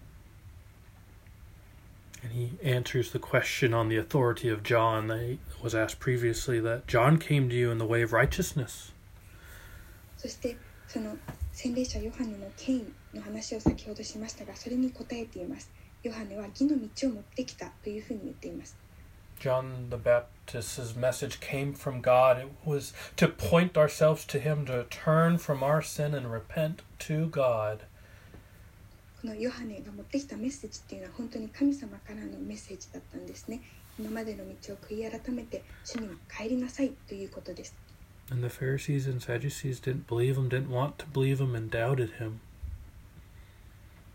[2.23, 6.87] And he answers the question on the authority of John that was asked previously that
[6.87, 8.93] John came to you in the way of righteousness.
[10.17, 10.57] そして
[10.89, 11.17] その
[11.53, 15.71] 洗礼者ヨハネの権威の話を先ほどしましたがそれに答えています
[16.03, 18.77] ヨハネは義の道を持ってきたというふうに言っています
[19.39, 19.97] John the
[20.52, 22.38] Baptist's message came from God.
[22.40, 27.30] It was to point ourselves to him, to turn from our sin and repent to
[27.30, 27.84] God.
[29.22, 33.62] このヨハネが持ってきたメッセージっていうのは本当に神様からのメッセージだったんですね
[34.00, 37.76] 今までの道を悔い改めて主に帰りなさいということです
[38.32, 42.18] And the Pharisees and Sadducees didn't believe him, didn't want to believe him, and doubted
[42.18, 42.40] him.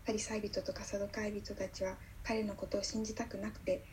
[0.05, 3.83] パリサイ人とかサドカイ人たちは彼のことを信じたくなくて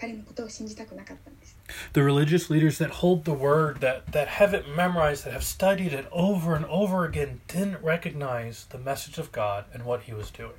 [0.00, 1.56] 彼のことを信じたくなかったんです
[1.92, 5.92] The religious leaders that hold the word, that, that have it memorized, that have studied
[5.92, 10.30] it over and over again, didn't recognize the message of God and what he was
[10.32, 10.54] doing.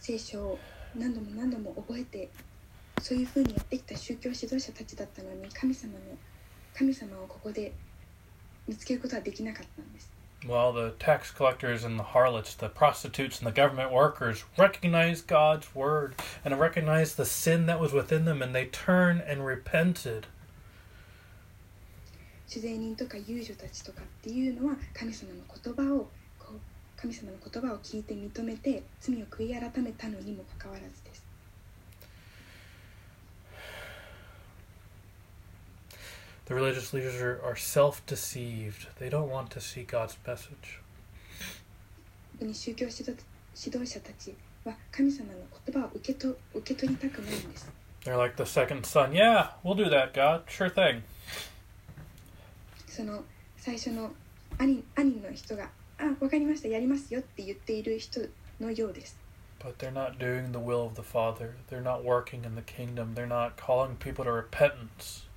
[0.00, 0.58] 聖書を
[0.96, 2.28] 何度も何度も覚えて
[3.00, 5.98] そういうふうにやってきた宗教指導者たちだったのに神様の
[6.76, 7.72] 神様をここで
[8.66, 10.10] 見つけることはできなかったんです
[10.46, 15.74] Well, the tax collectors and the harlots, the prostitutes and the government workers recognized God's
[15.74, 20.26] word and recognized the sin that was within them, and they turned and repented.
[22.46, 31.03] 取税人とか遊女たちとかっていうのは神様の言葉をこう神様の言葉を聞いて認めて罪を悔い改めたのにもかかわらず
[36.45, 38.87] The religious leaders are, are self deceived.
[38.99, 40.81] They don't want to see God's message.
[42.39, 43.11] 本当に宗教指導
[43.55, 47.69] 指導者たちは神様の言葉を受けと受け取りたくないんです
[48.05, 49.11] They're like the second son.
[49.11, 50.43] Yeah, we'll do that, God.
[50.47, 51.01] Sure thing.
[52.87, 53.23] その
[53.57, 54.11] 最初の
[54.57, 58.21] 兄兄の人が「あわかりましたやりますよ」って言っている人
[58.59, 59.17] のようです
[59.59, 61.55] But they're not doing the will of the Father.
[61.69, 63.13] They're not working in the kingdom.
[63.13, 65.27] They're not calling people to repentance.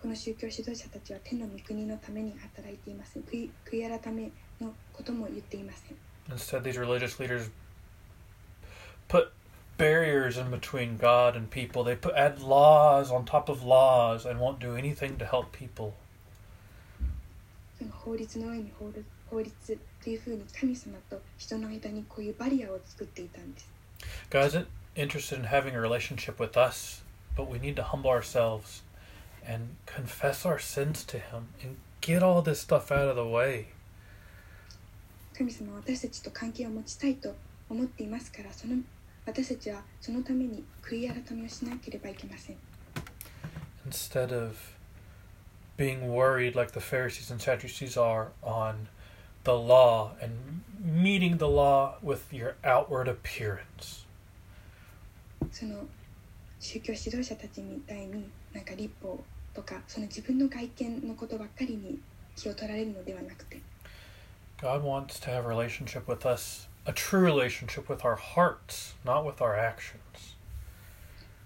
[0.00, 5.96] この宗教指導者たちは天の御国のために働いていません悔い悔い改めのことも言っていません
[6.30, 7.50] Instead, these religious leaders
[9.08, 9.28] put
[9.76, 11.84] barriers in between God and people.
[11.84, 15.92] They put add laws on top of laws and won't do anything to help people.
[17.78, 23.68] その法律の上に法律法律というふうに神様と人の間にこういうバリアを作っていたんです
[24.30, 27.02] God isn't interested in having a relationship with us,
[27.36, 28.82] but we need to humble ourselves
[29.49, 33.69] and confess our sins to Him and get all this stuff out of the way.
[43.85, 44.75] Instead of
[45.77, 48.87] being worried like the Pharisees and Sadducees are on
[49.45, 54.05] the law and meeting the law with your outward appearance.
[55.51, 55.87] その
[56.59, 59.23] 宗教指導者たちみたいになんか律法を
[59.54, 61.98] とかその自分の外見のことばっかりに
[62.36, 63.60] 気を取られるのではなくて
[64.58, 69.24] God wants to have a relationship with us, a true relationship with our hearts, not
[69.24, 69.98] with our actions.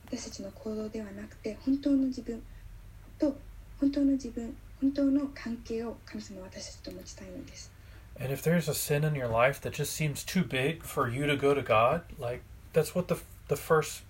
[0.07, 2.43] 私たちの行動ではなくて本当の自分
[3.19, 3.37] と
[3.81, 7.71] 本当の自分本当の関係を神様は私たちと持ちたいのです
[8.21, 11.27] And if there's a sin in your life that just seems too big for you
[11.27, 12.43] to go to God, like
[12.73, 14.03] that's what the the first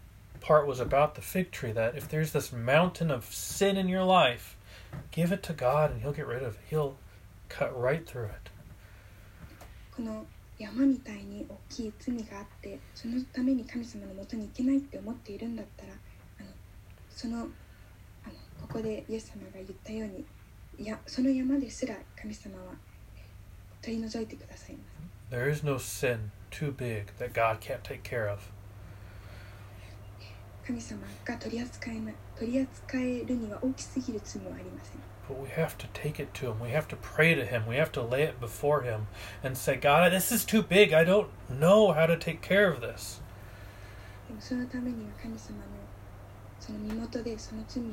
[0.43, 4.05] part was about the fig tree that if there's this mountain of sin in your
[4.05, 4.57] life,
[5.11, 6.61] give it to God and he'll get rid of it.
[6.71, 6.97] He'll
[7.49, 8.51] cut right through it.
[9.95, 10.25] この
[10.59, 15.93] 山みたいに大きい罪があってそのために神様のもとに行けないって思っているんだったら
[16.41, 16.49] あの
[17.11, 17.47] そのあの
[18.61, 20.25] ここでイエス様が言ったように
[20.79, 22.75] いやその山ですら神様は
[23.83, 28.51] 取り除いてくださいます There is no sin too big that God can't take care of.
[30.67, 34.99] 神様が取り扱えない取り扱えるには大きすぎる罪はありません
[35.29, 36.59] But we have to take it to Him.
[36.59, 37.67] We have to pray to Him.
[37.67, 39.09] We have to lay it before Him
[39.45, 40.95] and say, God, this is too big.
[40.95, 43.21] I don't know how to take care of this.
[44.27, 45.65] でもそのためには神様の
[46.61, 47.87] その身元でその罪を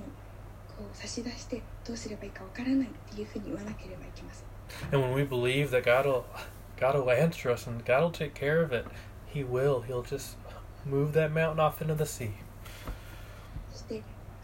[0.77, 4.45] こう差し出してどうすればいいかわからないっていうふうに言わなければいけません
[4.91, 6.23] And when we believe that God will,
[6.77, 8.85] God will answer us and God will take care of it,
[9.27, 9.81] He will.
[9.81, 10.37] He'll just
[10.85, 12.31] move that mountain off into the sea.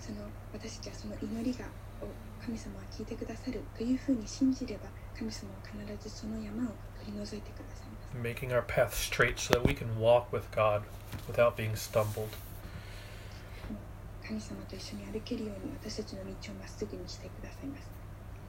[0.07, 0.19] その
[0.53, 1.65] 私たちはその祈りが
[2.01, 2.07] を
[2.45, 4.83] 神様は聞いてくださるというふうに信じれば
[5.19, 6.67] 神様は必ずその山を
[7.03, 10.83] 取り除いてくださいます making our path straight so that we can walk with God
[11.27, 12.31] without being stumbled.
[14.23, 17.89] 神様と一緒に歩けるように私たちの道をまっすぐにしてくださいます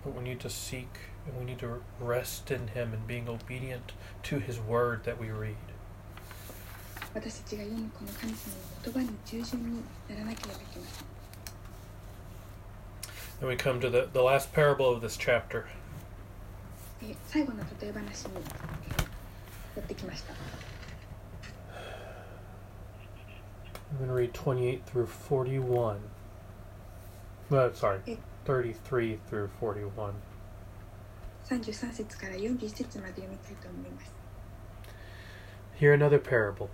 [0.05, 0.87] But we need to seek
[1.25, 3.93] and we need to rest in Him and being obedient
[4.23, 5.55] to His word that we read.
[7.15, 11.16] 私たちが読むこの神様の言葉に従順にならなければいけません
[13.40, 15.64] Then we come to the, the last parable of this chapter.
[17.02, 20.34] えー最後の例え話に、えーやってきました
[23.92, 25.98] I'm going to read 28 through 41.
[27.50, 28.16] Uh, sorry, Eh.
[28.46, 30.12] 33 through 41.
[31.48, 34.12] 33節から41節まで読みたいと思います
[35.78, 36.68] Here another parable.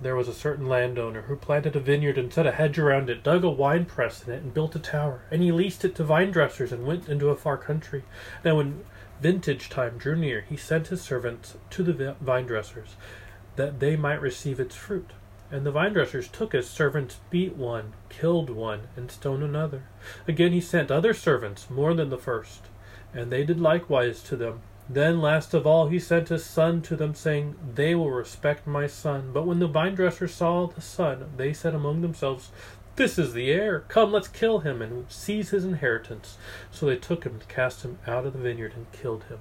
[0.00, 3.22] There was a certain landowner who planted a vineyard and set a hedge around it,
[3.22, 5.22] dug a wine press in it, and built a tower.
[5.30, 8.02] And he leased it to vine dressers and went into a far country.
[8.44, 8.84] Now, when
[9.20, 12.96] vintage time drew near, he sent his servants to the vine dressers
[13.56, 15.10] that they might receive its fruit.
[15.50, 19.84] And the vine dressers took his servants, beat one, killed one, and stoned another.
[20.26, 22.62] Again he sent other servants, more than the first,
[23.12, 24.62] and they did likewise to them.
[24.88, 28.86] Then, last of all, he sent his son to them, saying, They will respect my
[28.86, 29.30] son.
[29.32, 32.50] But when the vine dressers saw the son, they said among themselves,
[32.96, 33.84] This is the heir.
[33.88, 36.36] Come, let's kill him and seize his inheritance.
[36.70, 39.38] So they took him and cast him out of the vineyard and killed him.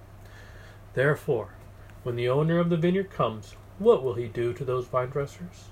[0.94, 1.50] Therefore,
[2.04, 5.66] when the owner of the vineyard comes, what will he do to those vine dressers?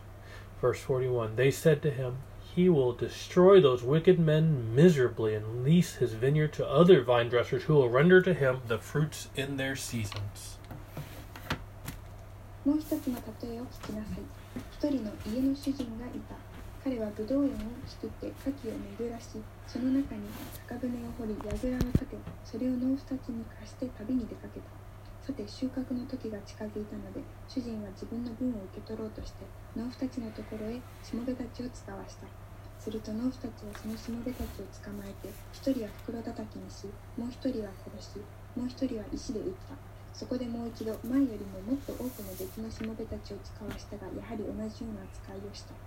[0.59, 2.17] Verse 41 They said to him,
[2.54, 7.64] He will destroy those wicked men miserably and lease his vineyard to other vine dressers
[7.64, 10.58] who will render to him the fruits in their seasons.
[12.64, 13.14] もう一つの
[13.46, 14.22] 例えを聞きなさい
[14.72, 16.34] 一人の家の主人がいた
[16.82, 17.54] 彼はブドウ園を
[17.86, 19.38] 作って牡蠣を巡らし
[19.68, 20.22] その中に
[20.66, 24.66] 酒舟を掘り櫓を立てそれを農夫たちに貸して旅に出かけた
[25.21, 29.45] さて収穫の時が近づいたので主人は自分の分を受け取ろうとして
[29.77, 32.25] 農夫たちのところへしもべたちを使わした。
[32.81, 38.17] すると農夫たちはそのしもべたちを捕まえて一人は袋叩きにしもう一人は殺し
[38.57, 39.77] もう一人は石で撃った。
[40.11, 45.77] そこでもう一度前よりももっと多くの別のしもべたちを使わしたがやはり同じような扱いをした。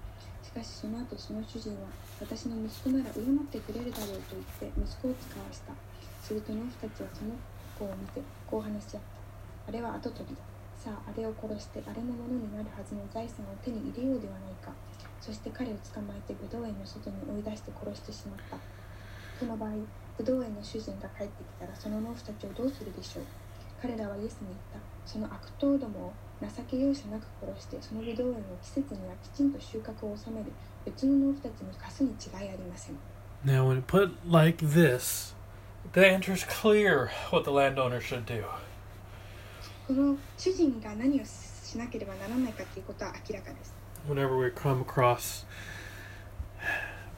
[0.46, 1.90] しかしその後その主人は
[2.22, 5.74] 私の息子なら敬ってくれるだろうと言って息子を使わした。
[6.22, 7.34] すると農夫たちはその
[7.74, 9.13] 子を見てこう話し合った。
[9.66, 10.42] あれは跡取りだ。
[10.76, 14.72] さああれを殺してあれのものになるはずの財産を手に入れようではないか。
[15.20, 18.56] そして彼を捕まえてブドウ園の外に追い出して殺してしまった。
[19.40, 19.70] この場合
[20.18, 23.24] ブドウ園の主人が帰ってきたらその農夫たちをどうするでしょう。
[23.80, 24.78] 彼らはイエスに言った。
[25.04, 30.52] その悪党どもを情け容赦なく殺してそのブドウ園を季節にはきちんと収穫を収める。
[30.84, 32.96] 別の農夫たちに貸すに違いありません。
[33.44, 35.34] Now, when put like this,
[35.92, 38.44] the answer is clear what the landowner should do.
[39.87, 43.73] この主人が何をしなければならないかということは明らかです
[44.07, 45.45] Whenever we come across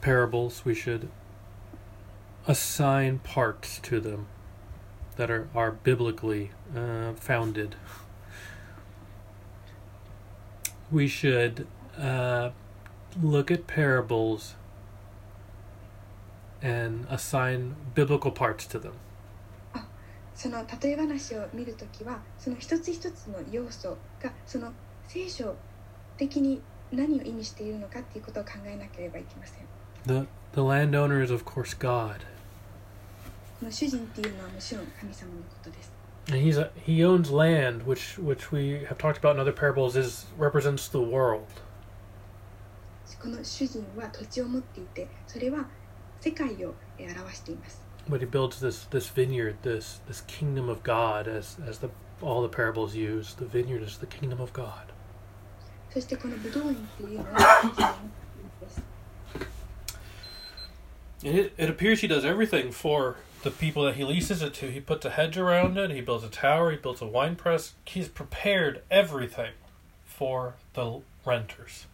[0.00, 1.08] parables, we should
[2.46, 4.26] assign parts to them
[5.16, 7.76] that are, are biblically uh, founded.
[10.90, 11.66] We should
[11.98, 12.50] uh,
[13.20, 14.54] look at parables
[16.60, 18.94] and assign biblical parts to them.
[20.37, 24.71] その例え話を見るときはその一つ一つの要素がその
[25.07, 25.55] 聖書
[26.15, 26.61] 的に
[26.91, 29.65] 何を意味しているのかっていうことを考えなければいけません
[30.05, 32.19] The, the landowner is, of course, God.
[33.59, 35.91] この主人っていうのはもちろん神様のことです
[36.29, 39.97] And he's a, he owns land, which which we have talked about in other parables,
[39.97, 41.45] is represents the world.
[43.19, 45.65] この主人は土地を持っていてそれは
[46.21, 51.90] 世界をえー表しています But he builds this this vineyard, this this kingdom of God, as as the
[52.20, 53.34] all the parables use.
[53.34, 54.92] The vineyard is the kingdom of God.
[55.92, 57.96] そしてこのブドウ園っていうのは神様の
[58.34, 58.82] 国です
[61.24, 64.70] And it, it appears he does everything for the people that he leases it to.
[64.70, 65.90] He puts a hedge around it.
[65.90, 66.70] He builds a tower.
[66.70, 67.74] He builds a wine press.
[67.84, 69.52] He's prepared everything
[70.04, 71.86] for the renters.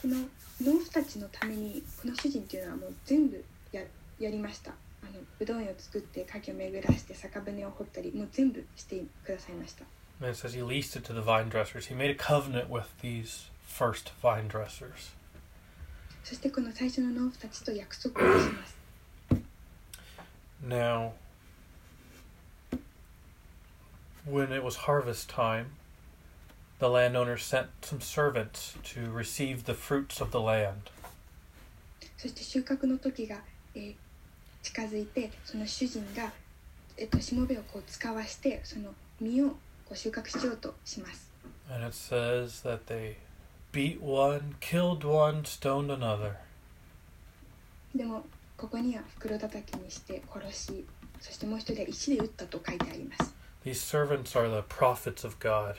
[0.00, 0.16] その
[0.60, 3.82] 農夫たちのためにこの主人っていうのはもう全部や
[4.18, 4.74] やりましたあ
[5.12, 9.84] のブドウ園を作って牡蠣を巡らして酒舟を掘ったりもう全部してくださいました
[10.20, 11.86] And it says he leased it to the vine dressers.
[11.86, 15.14] He made a covenant with these first vine dressers.
[16.24, 18.76] そしてこの最初の農夫たちと約束をします
[20.66, 21.12] Now,
[24.28, 25.66] when it was harvest time,
[26.80, 30.90] the landowner sent some servants to receive the fruits of the land.
[32.16, 33.36] そして収穫の時が、
[33.76, 33.94] えー
[34.63, 36.31] 近づいてその主人が、
[36.97, 38.89] えっと、しもべをこう使わしてその
[39.19, 39.55] 実をこ
[39.91, 41.31] う収穫しようとします。
[41.69, 43.15] And it says that they
[43.71, 46.33] beat one, killed one, stoned another.
[47.93, 48.25] でも
[48.57, 50.85] ここには袋叩きにして殺し
[51.19, 53.35] そしてもう一人は石で撃ったと書いてあります。
[53.63, 55.75] These servants are the prophets of God.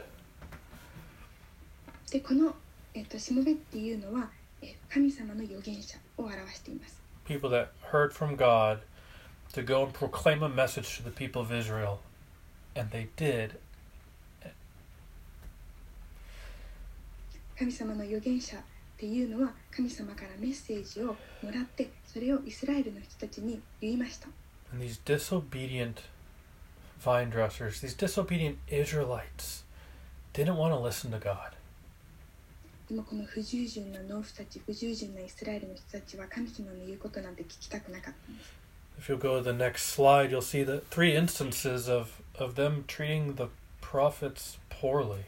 [2.10, 2.54] でこの、
[2.94, 4.30] えっと、しもべっていうのは、
[4.62, 7.03] えー神様の預言者を表しています。
[7.25, 8.79] People that heard from God
[9.53, 11.99] to go and proclaim a message to the people of Israel.
[12.75, 13.57] And they did.
[17.57, 18.61] 神様の預言者っ
[18.97, 21.07] ていうのは神様からメッセージを
[21.43, 24.29] もらってそれをイスラエルの人たちに言いました。
[24.71, 25.95] And these disobedient
[27.03, 29.63] vine dressers, these disobedient Israelites,
[30.33, 31.55] didn't want to listen to God.
[32.88, 38.52] でもこの不従順な農夫たち不従順なイスラエルの人たちは神様の言うことなんて聞きたくなかったんです。
[39.00, 43.36] If you'll go to the next slide, you'll see the three instances of, of them treating
[43.36, 43.48] the
[43.80, 45.24] prophets poorly.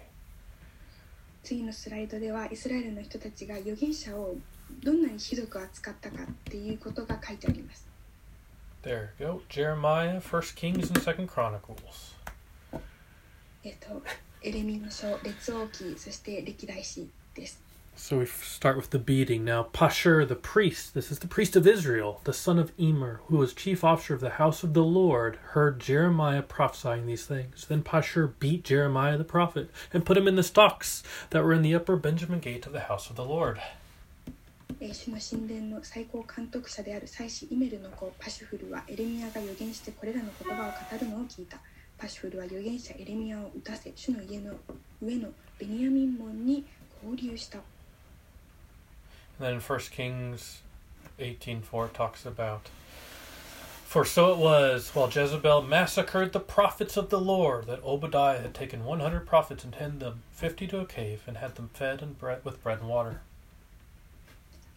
[1.43, 4.35] 次のスライドではイスラエルの人たちが預言者を
[4.83, 7.87] どんなにひどく扱ったかっていうことが書いてあります。
[8.83, 9.43] There you go.
[9.49, 12.15] Jeremiah, First Kings, and Second Chronicles.
[13.65, 14.03] えっと、
[14.43, 17.09] エレミの書、列王記、そして歴代史
[17.99, 19.45] So we start with the beating.
[19.45, 23.39] Now, Pashur, the priest, this is the priest of Israel, the son of Immer, who
[23.39, 27.67] was chief officer of the house of the Lord, heard Jeremiah prophesying these things.
[27.67, 31.63] Then Pashur beat Jeremiah the prophet and put him in the stocks that were in
[31.63, 33.59] the upper Benjamin gate of the house of the Lord.
[34.79, 41.59] えー、主の神殿の最高監督者である祭司イメルの子パシュフルはエレミアが予言してこれらの言葉を語るのを聞いた。
[41.97, 44.53] パシュフルは預言者エレミアを打たせ、主の家の
[45.01, 46.67] 上のベニヤミン門に
[47.06, 47.60] 交流した。
[49.40, 50.62] And then in 1 Kings
[51.18, 52.70] 18:4 it talks about
[53.92, 58.54] For so it was while Jezebel massacred the prophets of the Lord that Obadiah had
[58.54, 62.18] taken 100 prophets and hid them 50 to a cave and had them fed and
[62.18, 63.20] bread with bread and water.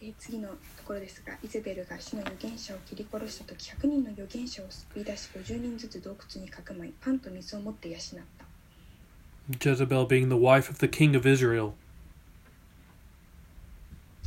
[0.01, 0.55] えー次のと
[0.85, 7.99] ころですが、イゼベルが主の預言者を切り殺したとき、100人の預言者を救い出し、50人ずつ洞窟にかくまい、パンと水を持って養っ
[8.37, 8.45] た。
[9.57, 11.73] Jezebel being the wife of the king of Israel.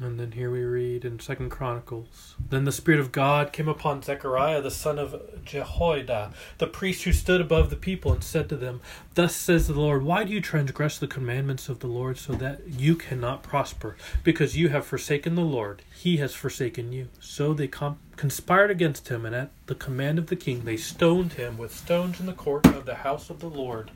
[0.00, 2.34] And then here we read in Second Chronicles.
[2.50, 7.12] Then the Spirit of God came upon Zechariah the son of Jehoiada, the priest who
[7.12, 8.80] stood above the people, and said to them,
[9.14, 12.66] Thus says the Lord, Why do you transgress the commandments of the Lord so that
[12.66, 13.96] you cannot prosper?
[14.24, 17.08] Because you have forsaken the Lord, he has forsaken you.
[17.20, 21.34] So they com- conspired against him, and at the command of the king they stoned
[21.34, 23.92] him with stones in the court of the house of the Lord.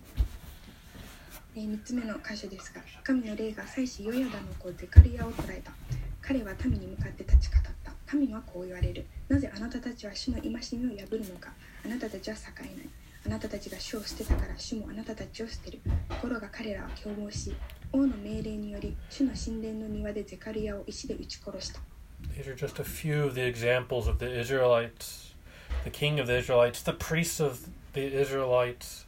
[1.58, 5.72] えー3つ目の箇所ですが神の霊が祭司ヨヤダの子ゼカリアを捕らえた。
[6.22, 7.90] 彼は民に向かって立ち語った。
[8.06, 9.04] 神はこう言われる。
[9.28, 11.52] なぜあなたたちは主の戒めを破るのか。
[11.84, 12.88] あなたたちは栄えない。
[13.26, 15.80] あなたたちが主を捨てたから主もあなたたちを捨てる。
[16.08, 17.52] ところが彼らは共謀し
[17.92, 21.80] 王の命令により主の神殿の庭でゼカリアを石で撃ち殺した。
[22.36, 25.34] These are just a few of the examples of the Israelites,
[25.82, 29.07] the king of the Israelites, the priests of the Israelites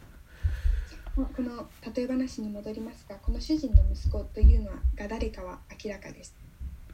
[1.14, 6.34] この例え話に戻りますがこの主人の息子というのはが誰かは明らかです。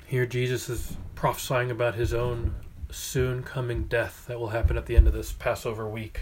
[0.08, 2.52] Here, Jesus is prophesying about his own
[2.90, 6.20] soon coming death that will happen at the end of this Passover week.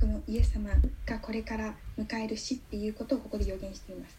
[0.00, 0.70] このイエス様
[1.06, 4.18] がこれから迎える死っていうことをここで予言しています。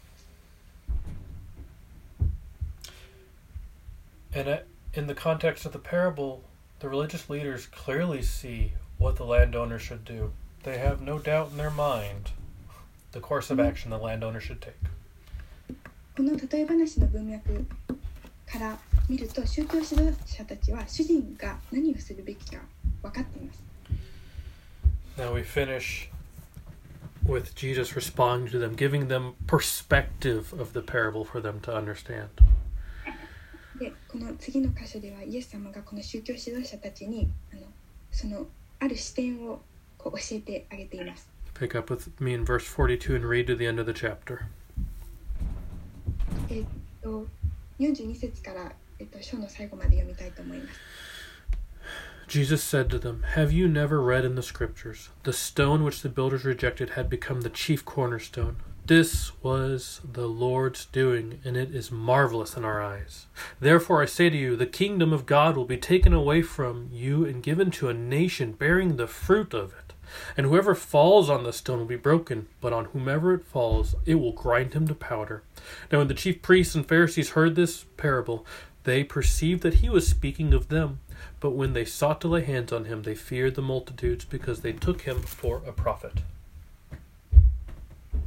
[4.32, 4.62] And uh,
[4.94, 6.40] in the context of the parable,
[6.80, 10.32] the religious leaders clearly see what the landowner should do.
[10.64, 12.32] They have no doubt in their mind
[13.12, 14.74] the course of action the landowner should take.
[16.16, 17.66] この例え話の文脈
[18.46, 18.78] から
[19.08, 22.60] 見ると宗教指導者たちは主人が何をするべきか
[23.02, 23.62] 分かっています
[25.16, 26.10] Now we finish
[27.24, 32.28] with Jesus responding to them, giving them perspective of the parable for them to understand.
[33.78, 37.62] でこの次の箇所ではイエス様がこの宗教指導者たちにあの
[38.10, 38.46] その
[38.78, 39.73] ある視点をこう
[40.04, 43.92] 教えてあげています Pick up with me in verse 42 and read to the end of the
[43.92, 44.46] chapter.
[46.48, 46.64] えっ
[47.02, 47.26] と
[47.78, 50.80] 42節から、えっと、章の最後まで読みたいと思います
[52.28, 56.08] Jesus said to them, Have you never read in the Scriptures, the stone which the
[56.08, 58.56] builders rejected had become the chief cornerstone?
[58.86, 63.26] This was the Lord's doing, and it is marvelous in our eyes.
[63.58, 67.24] Therefore I say to you, the kingdom of God will be taken away from you
[67.24, 69.83] and given to a nation bearing the fruit of it.
[70.37, 74.15] And whoever falls on the stone will be broken, but on whomever it falls, it
[74.15, 75.43] will grind him to powder.
[75.91, 78.45] Now, when the chief priests and Pharisees heard this parable,
[78.83, 80.99] they perceived that he was speaking of them.
[81.39, 84.73] But when they sought to lay hands on him, they feared the multitudes because they
[84.73, 86.13] took him for a prophet.
[86.17, 86.35] Eh,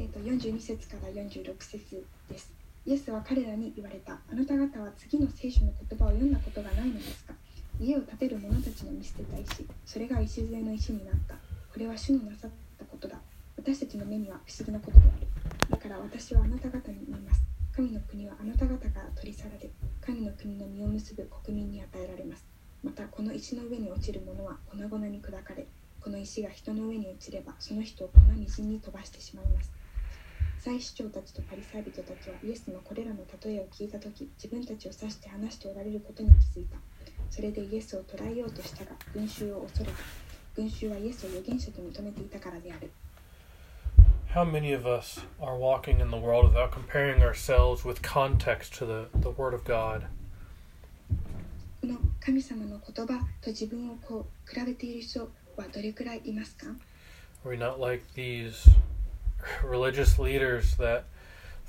[0.01, 2.53] えっと、42節から46節です。
[2.87, 4.12] イエスは彼らに言われた。
[4.31, 7.35] あなた方は次の聖書の言葉を読んだことがないのですか
[7.81, 11.35] 家を建てる者たちの見捨てた石、それが礎の石になった。
[11.79, 13.20] これは主のなさったことだ。
[13.57, 15.29] 私たちの目には不思議なことである。
[15.70, 17.41] だから私はあなた方に言います。
[17.70, 19.70] 神の国はあなた方から取り去られ、
[20.01, 22.45] 神の国の実を結ぶ国民に与えられます。
[22.83, 25.68] またこの石の上に落ちる者は粉々に砕かれ、
[26.01, 29.70] この石が人の上に落ちればその人を粉みじんに飛ばしてしまいます。
[30.59, 36.76] 祭司長たちとパリサイ人たちはイエスのこれらの例えを聞いたとき、自分たちを指して話しておられることに気づいた。
[37.31, 40.28] それでイエスを捕らえようとしたが、群衆を恐れた。
[40.57, 42.91] 群衆はイエスを預言者と認めていたからである。
[44.34, 48.86] How many of us are walking in the world without comparing ourselves with context to
[48.86, 50.07] the, the Word of God?
[51.82, 56.68] この神様の言葉と自分をこう比べている人はどれくらいいますか
[57.45, 58.70] Are we not like these
[59.64, 61.03] religious leaders that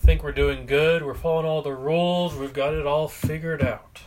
[0.05, 4.01] think we're doing good, we're following all the rules, we've got it all figured out?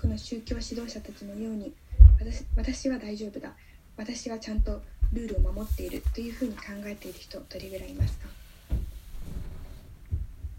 [0.00, 1.72] この宗教指導者たちのように
[2.18, 3.54] 私私は大丈夫だ
[3.97, 4.81] 私はちゃんと
[5.13, 8.27] ルールを守っているというふうに考えている人どれぐらいいますか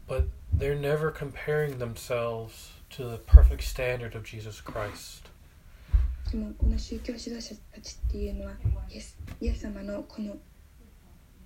[0.08, 5.24] But they're never comparing themselves to the perfect standard of Jesus Christ.
[6.30, 8.52] でもこの宗教指導者たちっていうのは
[8.90, 10.36] イエスイエス様のこの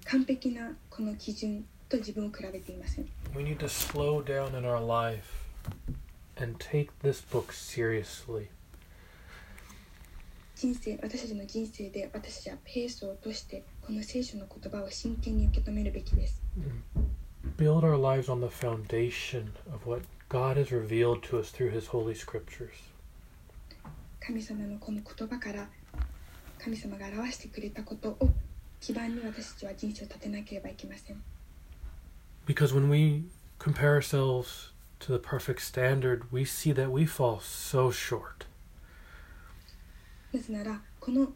[0.04, 5.24] 完璧なこの基準と自分を比べていません We need to slow down in our life
[6.40, 8.48] and take this book seriously.
[10.60, 16.42] 人生私たちの人生で私たちはペースを落としてこの聖書の言葉を真剣に受け止めるべきです
[17.56, 21.88] Build our lives on the foundation of what God has revealed to us through His
[21.88, 22.74] Holy Scriptures.
[24.20, 25.66] 神様のこの言葉から
[26.62, 28.28] 神様が表してくれたことを
[28.82, 31.22] 基盤に私たちは人生を立てなければいけません
[32.46, 33.24] Because when we
[33.58, 38.49] compare ourselves to the perfect standard, we see that we fall so short.
[40.32, 41.32] なぜならこの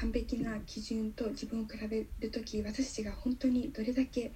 [0.00, 4.32] 完璧な基準と自分を比べるとき私たちが本当にどれだけ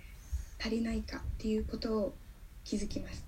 [0.58, 2.14] 足りないかっていうことを
[2.64, 3.24] 気づきます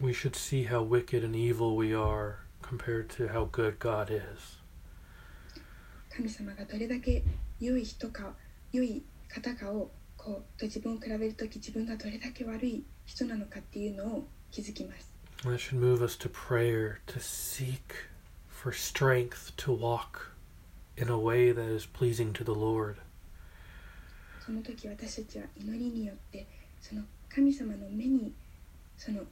[0.00, 4.58] We should see how wicked and evil we are compared to how good God is.
[6.14, 7.22] 神様がどれだけ
[7.60, 8.34] 良い人か
[8.72, 15.12] 良い方かをこうと自分を比べるとき自分がどれだけ悪い人なのかっていうのを気づきます
[15.44, 18.11] That should move us to prayer, to seek
[18.62, 20.30] for strength to walk
[20.96, 22.96] in a way that is pleasing to the Lord.
[24.46, 26.46] その時私たちは祈りによって
[26.80, 28.32] その神様の目に
[28.96, 29.22] その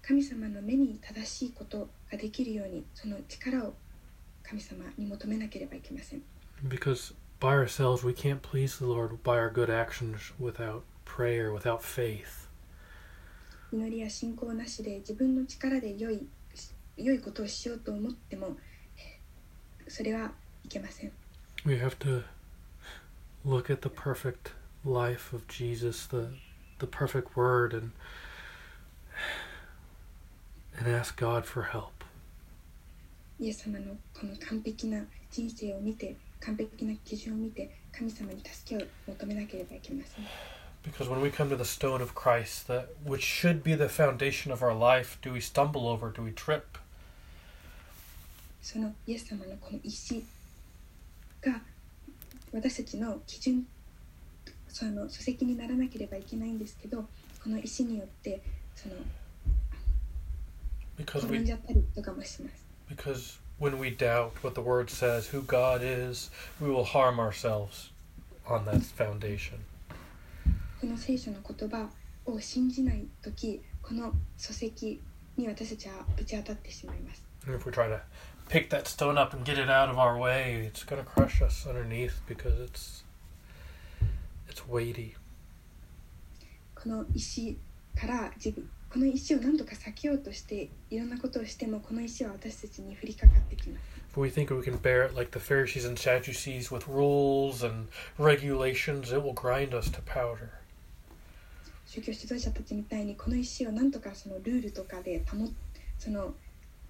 [0.00, 3.74] 神様の目に正しいことができるようにその力を
[4.42, 6.22] 神様に求めなければいけません
[6.66, 11.82] Because by ourselves we can't please the Lord by our good actions without prayer, without
[11.82, 12.48] faith.
[13.72, 16.26] 祈りや信仰なしで自分の力で良い
[16.99, 18.55] 良いことをしようと思っても
[18.97, 20.31] えーそれは
[20.63, 21.11] いけません
[21.65, 22.23] We have to
[23.45, 24.51] look at the perfect
[24.85, 26.29] life of Jesus, the
[26.79, 27.91] the perfect word and
[30.77, 31.91] and ask God for help.
[33.39, 40.25] イエス様のこの完璧な人生を見て完璧な基準を見て神様に助けを求めなければいけません
[40.83, 44.51] Because when we come to the stone of Christ, that which should be the foundation
[44.53, 46.11] of our life, do we stumble over?
[46.11, 46.77] Do we trip?
[48.62, 50.24] そのイエス様のこの石
[51.40, 51.60] が
[52.52, 53.66] 私たちの基準
[54.68, 57.04] その書籍にならなければいけないんですけど
[57.42, 58.40] この石によって
[58.74, 58.94] その
[60.98, 66.30] 転んじゃったりとかもします because when we doubt what the word says, who God is,
[66.60, 67.90] we will harm ourselves
[68.46, 69.58] on that foundation.
[70.80, 71.90] この聖書の言葉
[72.24, 75.00] を信じない時この礎石
[75.36, 78.00] に私たちはぶち当たってしまいます if we try to
[78.50, 81.40] pick that stone up and get it out of our way, it's going to crush
[81.40, 83.04] us underneath because it's
[84.48, 85.14] it's weighty.
[86.74, 87.56] この石
[87.94, 93.82] から自分この石を何とか避けようとしていろんなことをしてもこの石は私たちに降りかかってきます
[94.12, 97.86] If we think we can bear it like the Pharisees and Sadducees with rules and
[98.18, 100.48] regulations, it will grind us to powder.
[101.86, 105.48] 宗教指導者たちみたいにこの石を何とかそのルールとかで保っ
[106.00, 106.34] その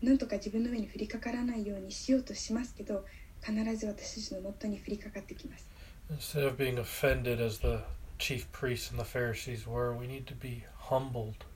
[0.03, 3.05] 何とか自分の上に降りかからないようにしようとしますけど
[3.43, 5.67] 必ず私たちのもとに降りかかってきます
[6.11, 7.81] Instead of being offended as the
[8.19, 11.47] chief priests and the Pharisees were, we need to be humbled.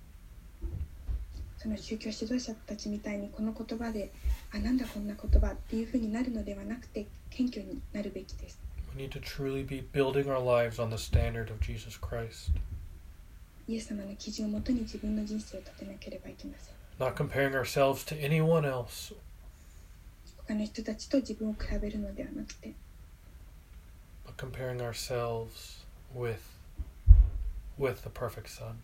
[1.59, 4.11] その宗教指導者たちみたいにこの言葉で
[4.53, 8.59] あなんだこんな言葉っていうふうになるのではなくて謙虚になるべきです
[8.95, 12.53] We need to truly be building our lives on the standard of Jesus Christ,
[13.67, 19.14] イエス様の基準をもとに自分の人生を立てなければいけません not comparing ourselves to anyone else,
[20.48, 22.74] 他の人たちと自分を比べるのではなくて
[24.26, 25.86] but comparing ourselves
[26.16, 26.40] with
[27.78, 28.76] with the perfect Son.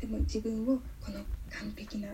[0.00, 2.08] でも自分をこの完璧な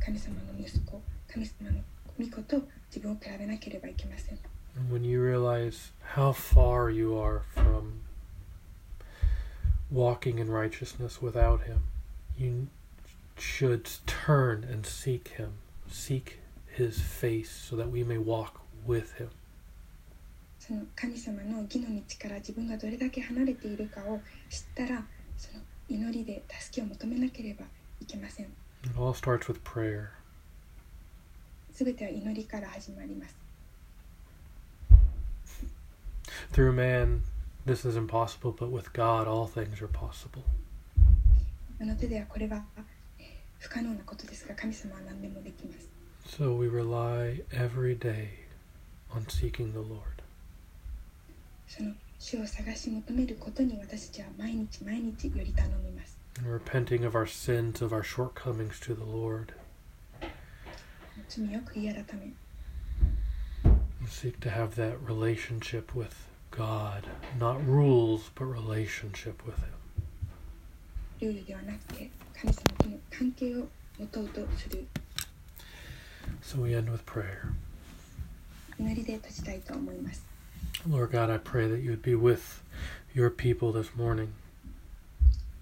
[0.00, 1.00] 神様の息子
[1.32, 1.78] 神様の
[2.18, 4.38] 御子と自分を比べなければいけません
[4.76, 8.00] And when you realize how far you are from
[9.90, 11.80] walking in righteousness without Him,
[12.36, 12.68] you
[13.38, 15.54] should turn and seek Him,
[15.90, 19.30] seek His face, so that we may walk with Him.
[20.58, 24.20] その神様の義の道から自分がどれだけ離れているかを
[24.50, 25.02] 知ったら
[25.38, 27.64] その祈りで助けを求めなければ
[28.00, 28.46] いけません
[28.84, 30.08] It all starts with prayer.
[31.72, 33.36] すべては祈りから始まります
[36.52, 37.22] Through man,
[37.66, 40.42] this is impossible, but with God, all things are possible.
[41.80, 42.91] あの手ではこれはえー
[43.62, 45.88] 不可能なことですが神様は何でもできます
[46.26, 48.28] So we rely every day
[49.10, 50.22] on seeking the Lord.
[51.66, 59.54] その主を探し求めることに私たちは毎日毎日より頼みます and repenting of our sins, of our shortcomings to the Lord.
[61.28, 62.32] 罪を悔い改め
[63.64, 67.04] and seek to have that relationship with God.
[67.38, 69.72] Not rules, but relationship with Him.
[71.20, 72.10] ルールではなくて
[72.40, 73.68] 神様との関係を
[73.98, 74.86] 持とうとする
[76.42, 77.52] So we end with prayer.
[78.78, 80.24] 祈りで閉じたいと思います
[80.88, 82.62] Lord God, I pray that you would be with
[83.14, 84.28] your people this morning.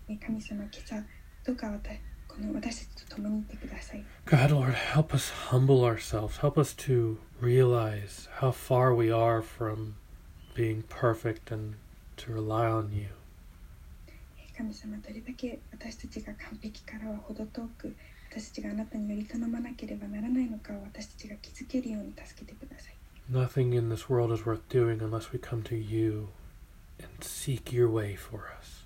[0.08, 1.02] え神様今朝
[1.44, 1.98] どうか私
[2.28, 6.38] この私たちと共にいてください God, Lord, help us humble ourselves.
[6.38, 9.94] Help us to realize how far we are from
[10.54, 11.76] being perfect and
[12.18, 13.08] to rely on you.
[14.60, 17.94] え神様どれだけ私たちが完璧からは程遠く
[18.30, 22.96] 私たちがあなたにより頼まなければならないのかを私たちが気づけるように助けてください
[23.30, 26.28] Nothing in this world is worth doing unless we come to you
[27.00, 28.84] and seek your way for us.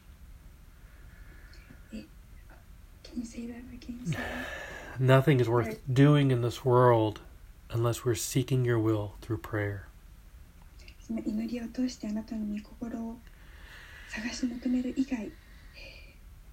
[1.93, 4.01] Can you say that again?
[4.07, 5.01] Say that?
[5.01, 5.81] Nothing is worth Right.
[5.95, 7.21] doing in this world
[7.71, 9.89] unless we're seeking your will through prayer.
[11.01, 13.19] その祈りを通してあなたの御心を
[14.09, 15.31] 探し求める以外、えー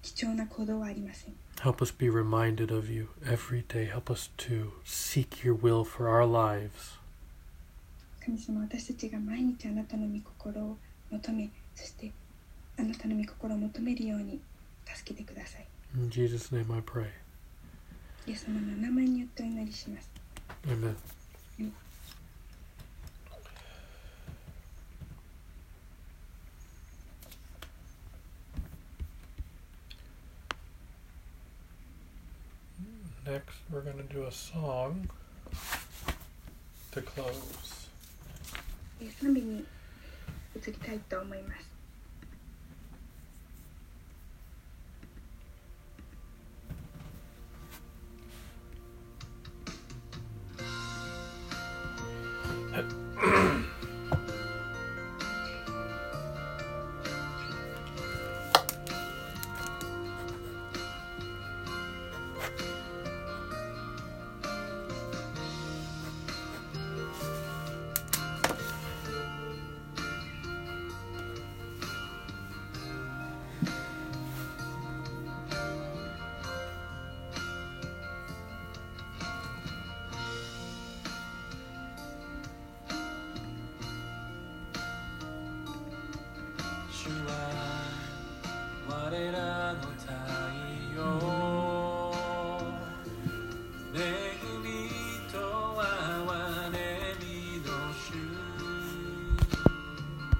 [0.03, 3.89] 貴重な行動はありません Help us be reminded of you every day.
[3.89, 6.99] Help us to seek your will for our lives.
[8.23, 10.77] 神様私たちが毎日あなたの御心を
[11.09, 12.11] 求めそして
[12.77, 14.41] あなたの御心を求めるように
[14.85, 17.07] 助けてください In Jesus' name I pray.
[18.27, 20.09] イエス様のお名前によってお祈りします
[20.67, 20.95] Amen.
[33.26, 35.08] Next, we're going to do a song
[36.92, 37.88] to close.
[39.00, 39.64] えー賛美に
[40.56, 41.66] 移りたいと思います 「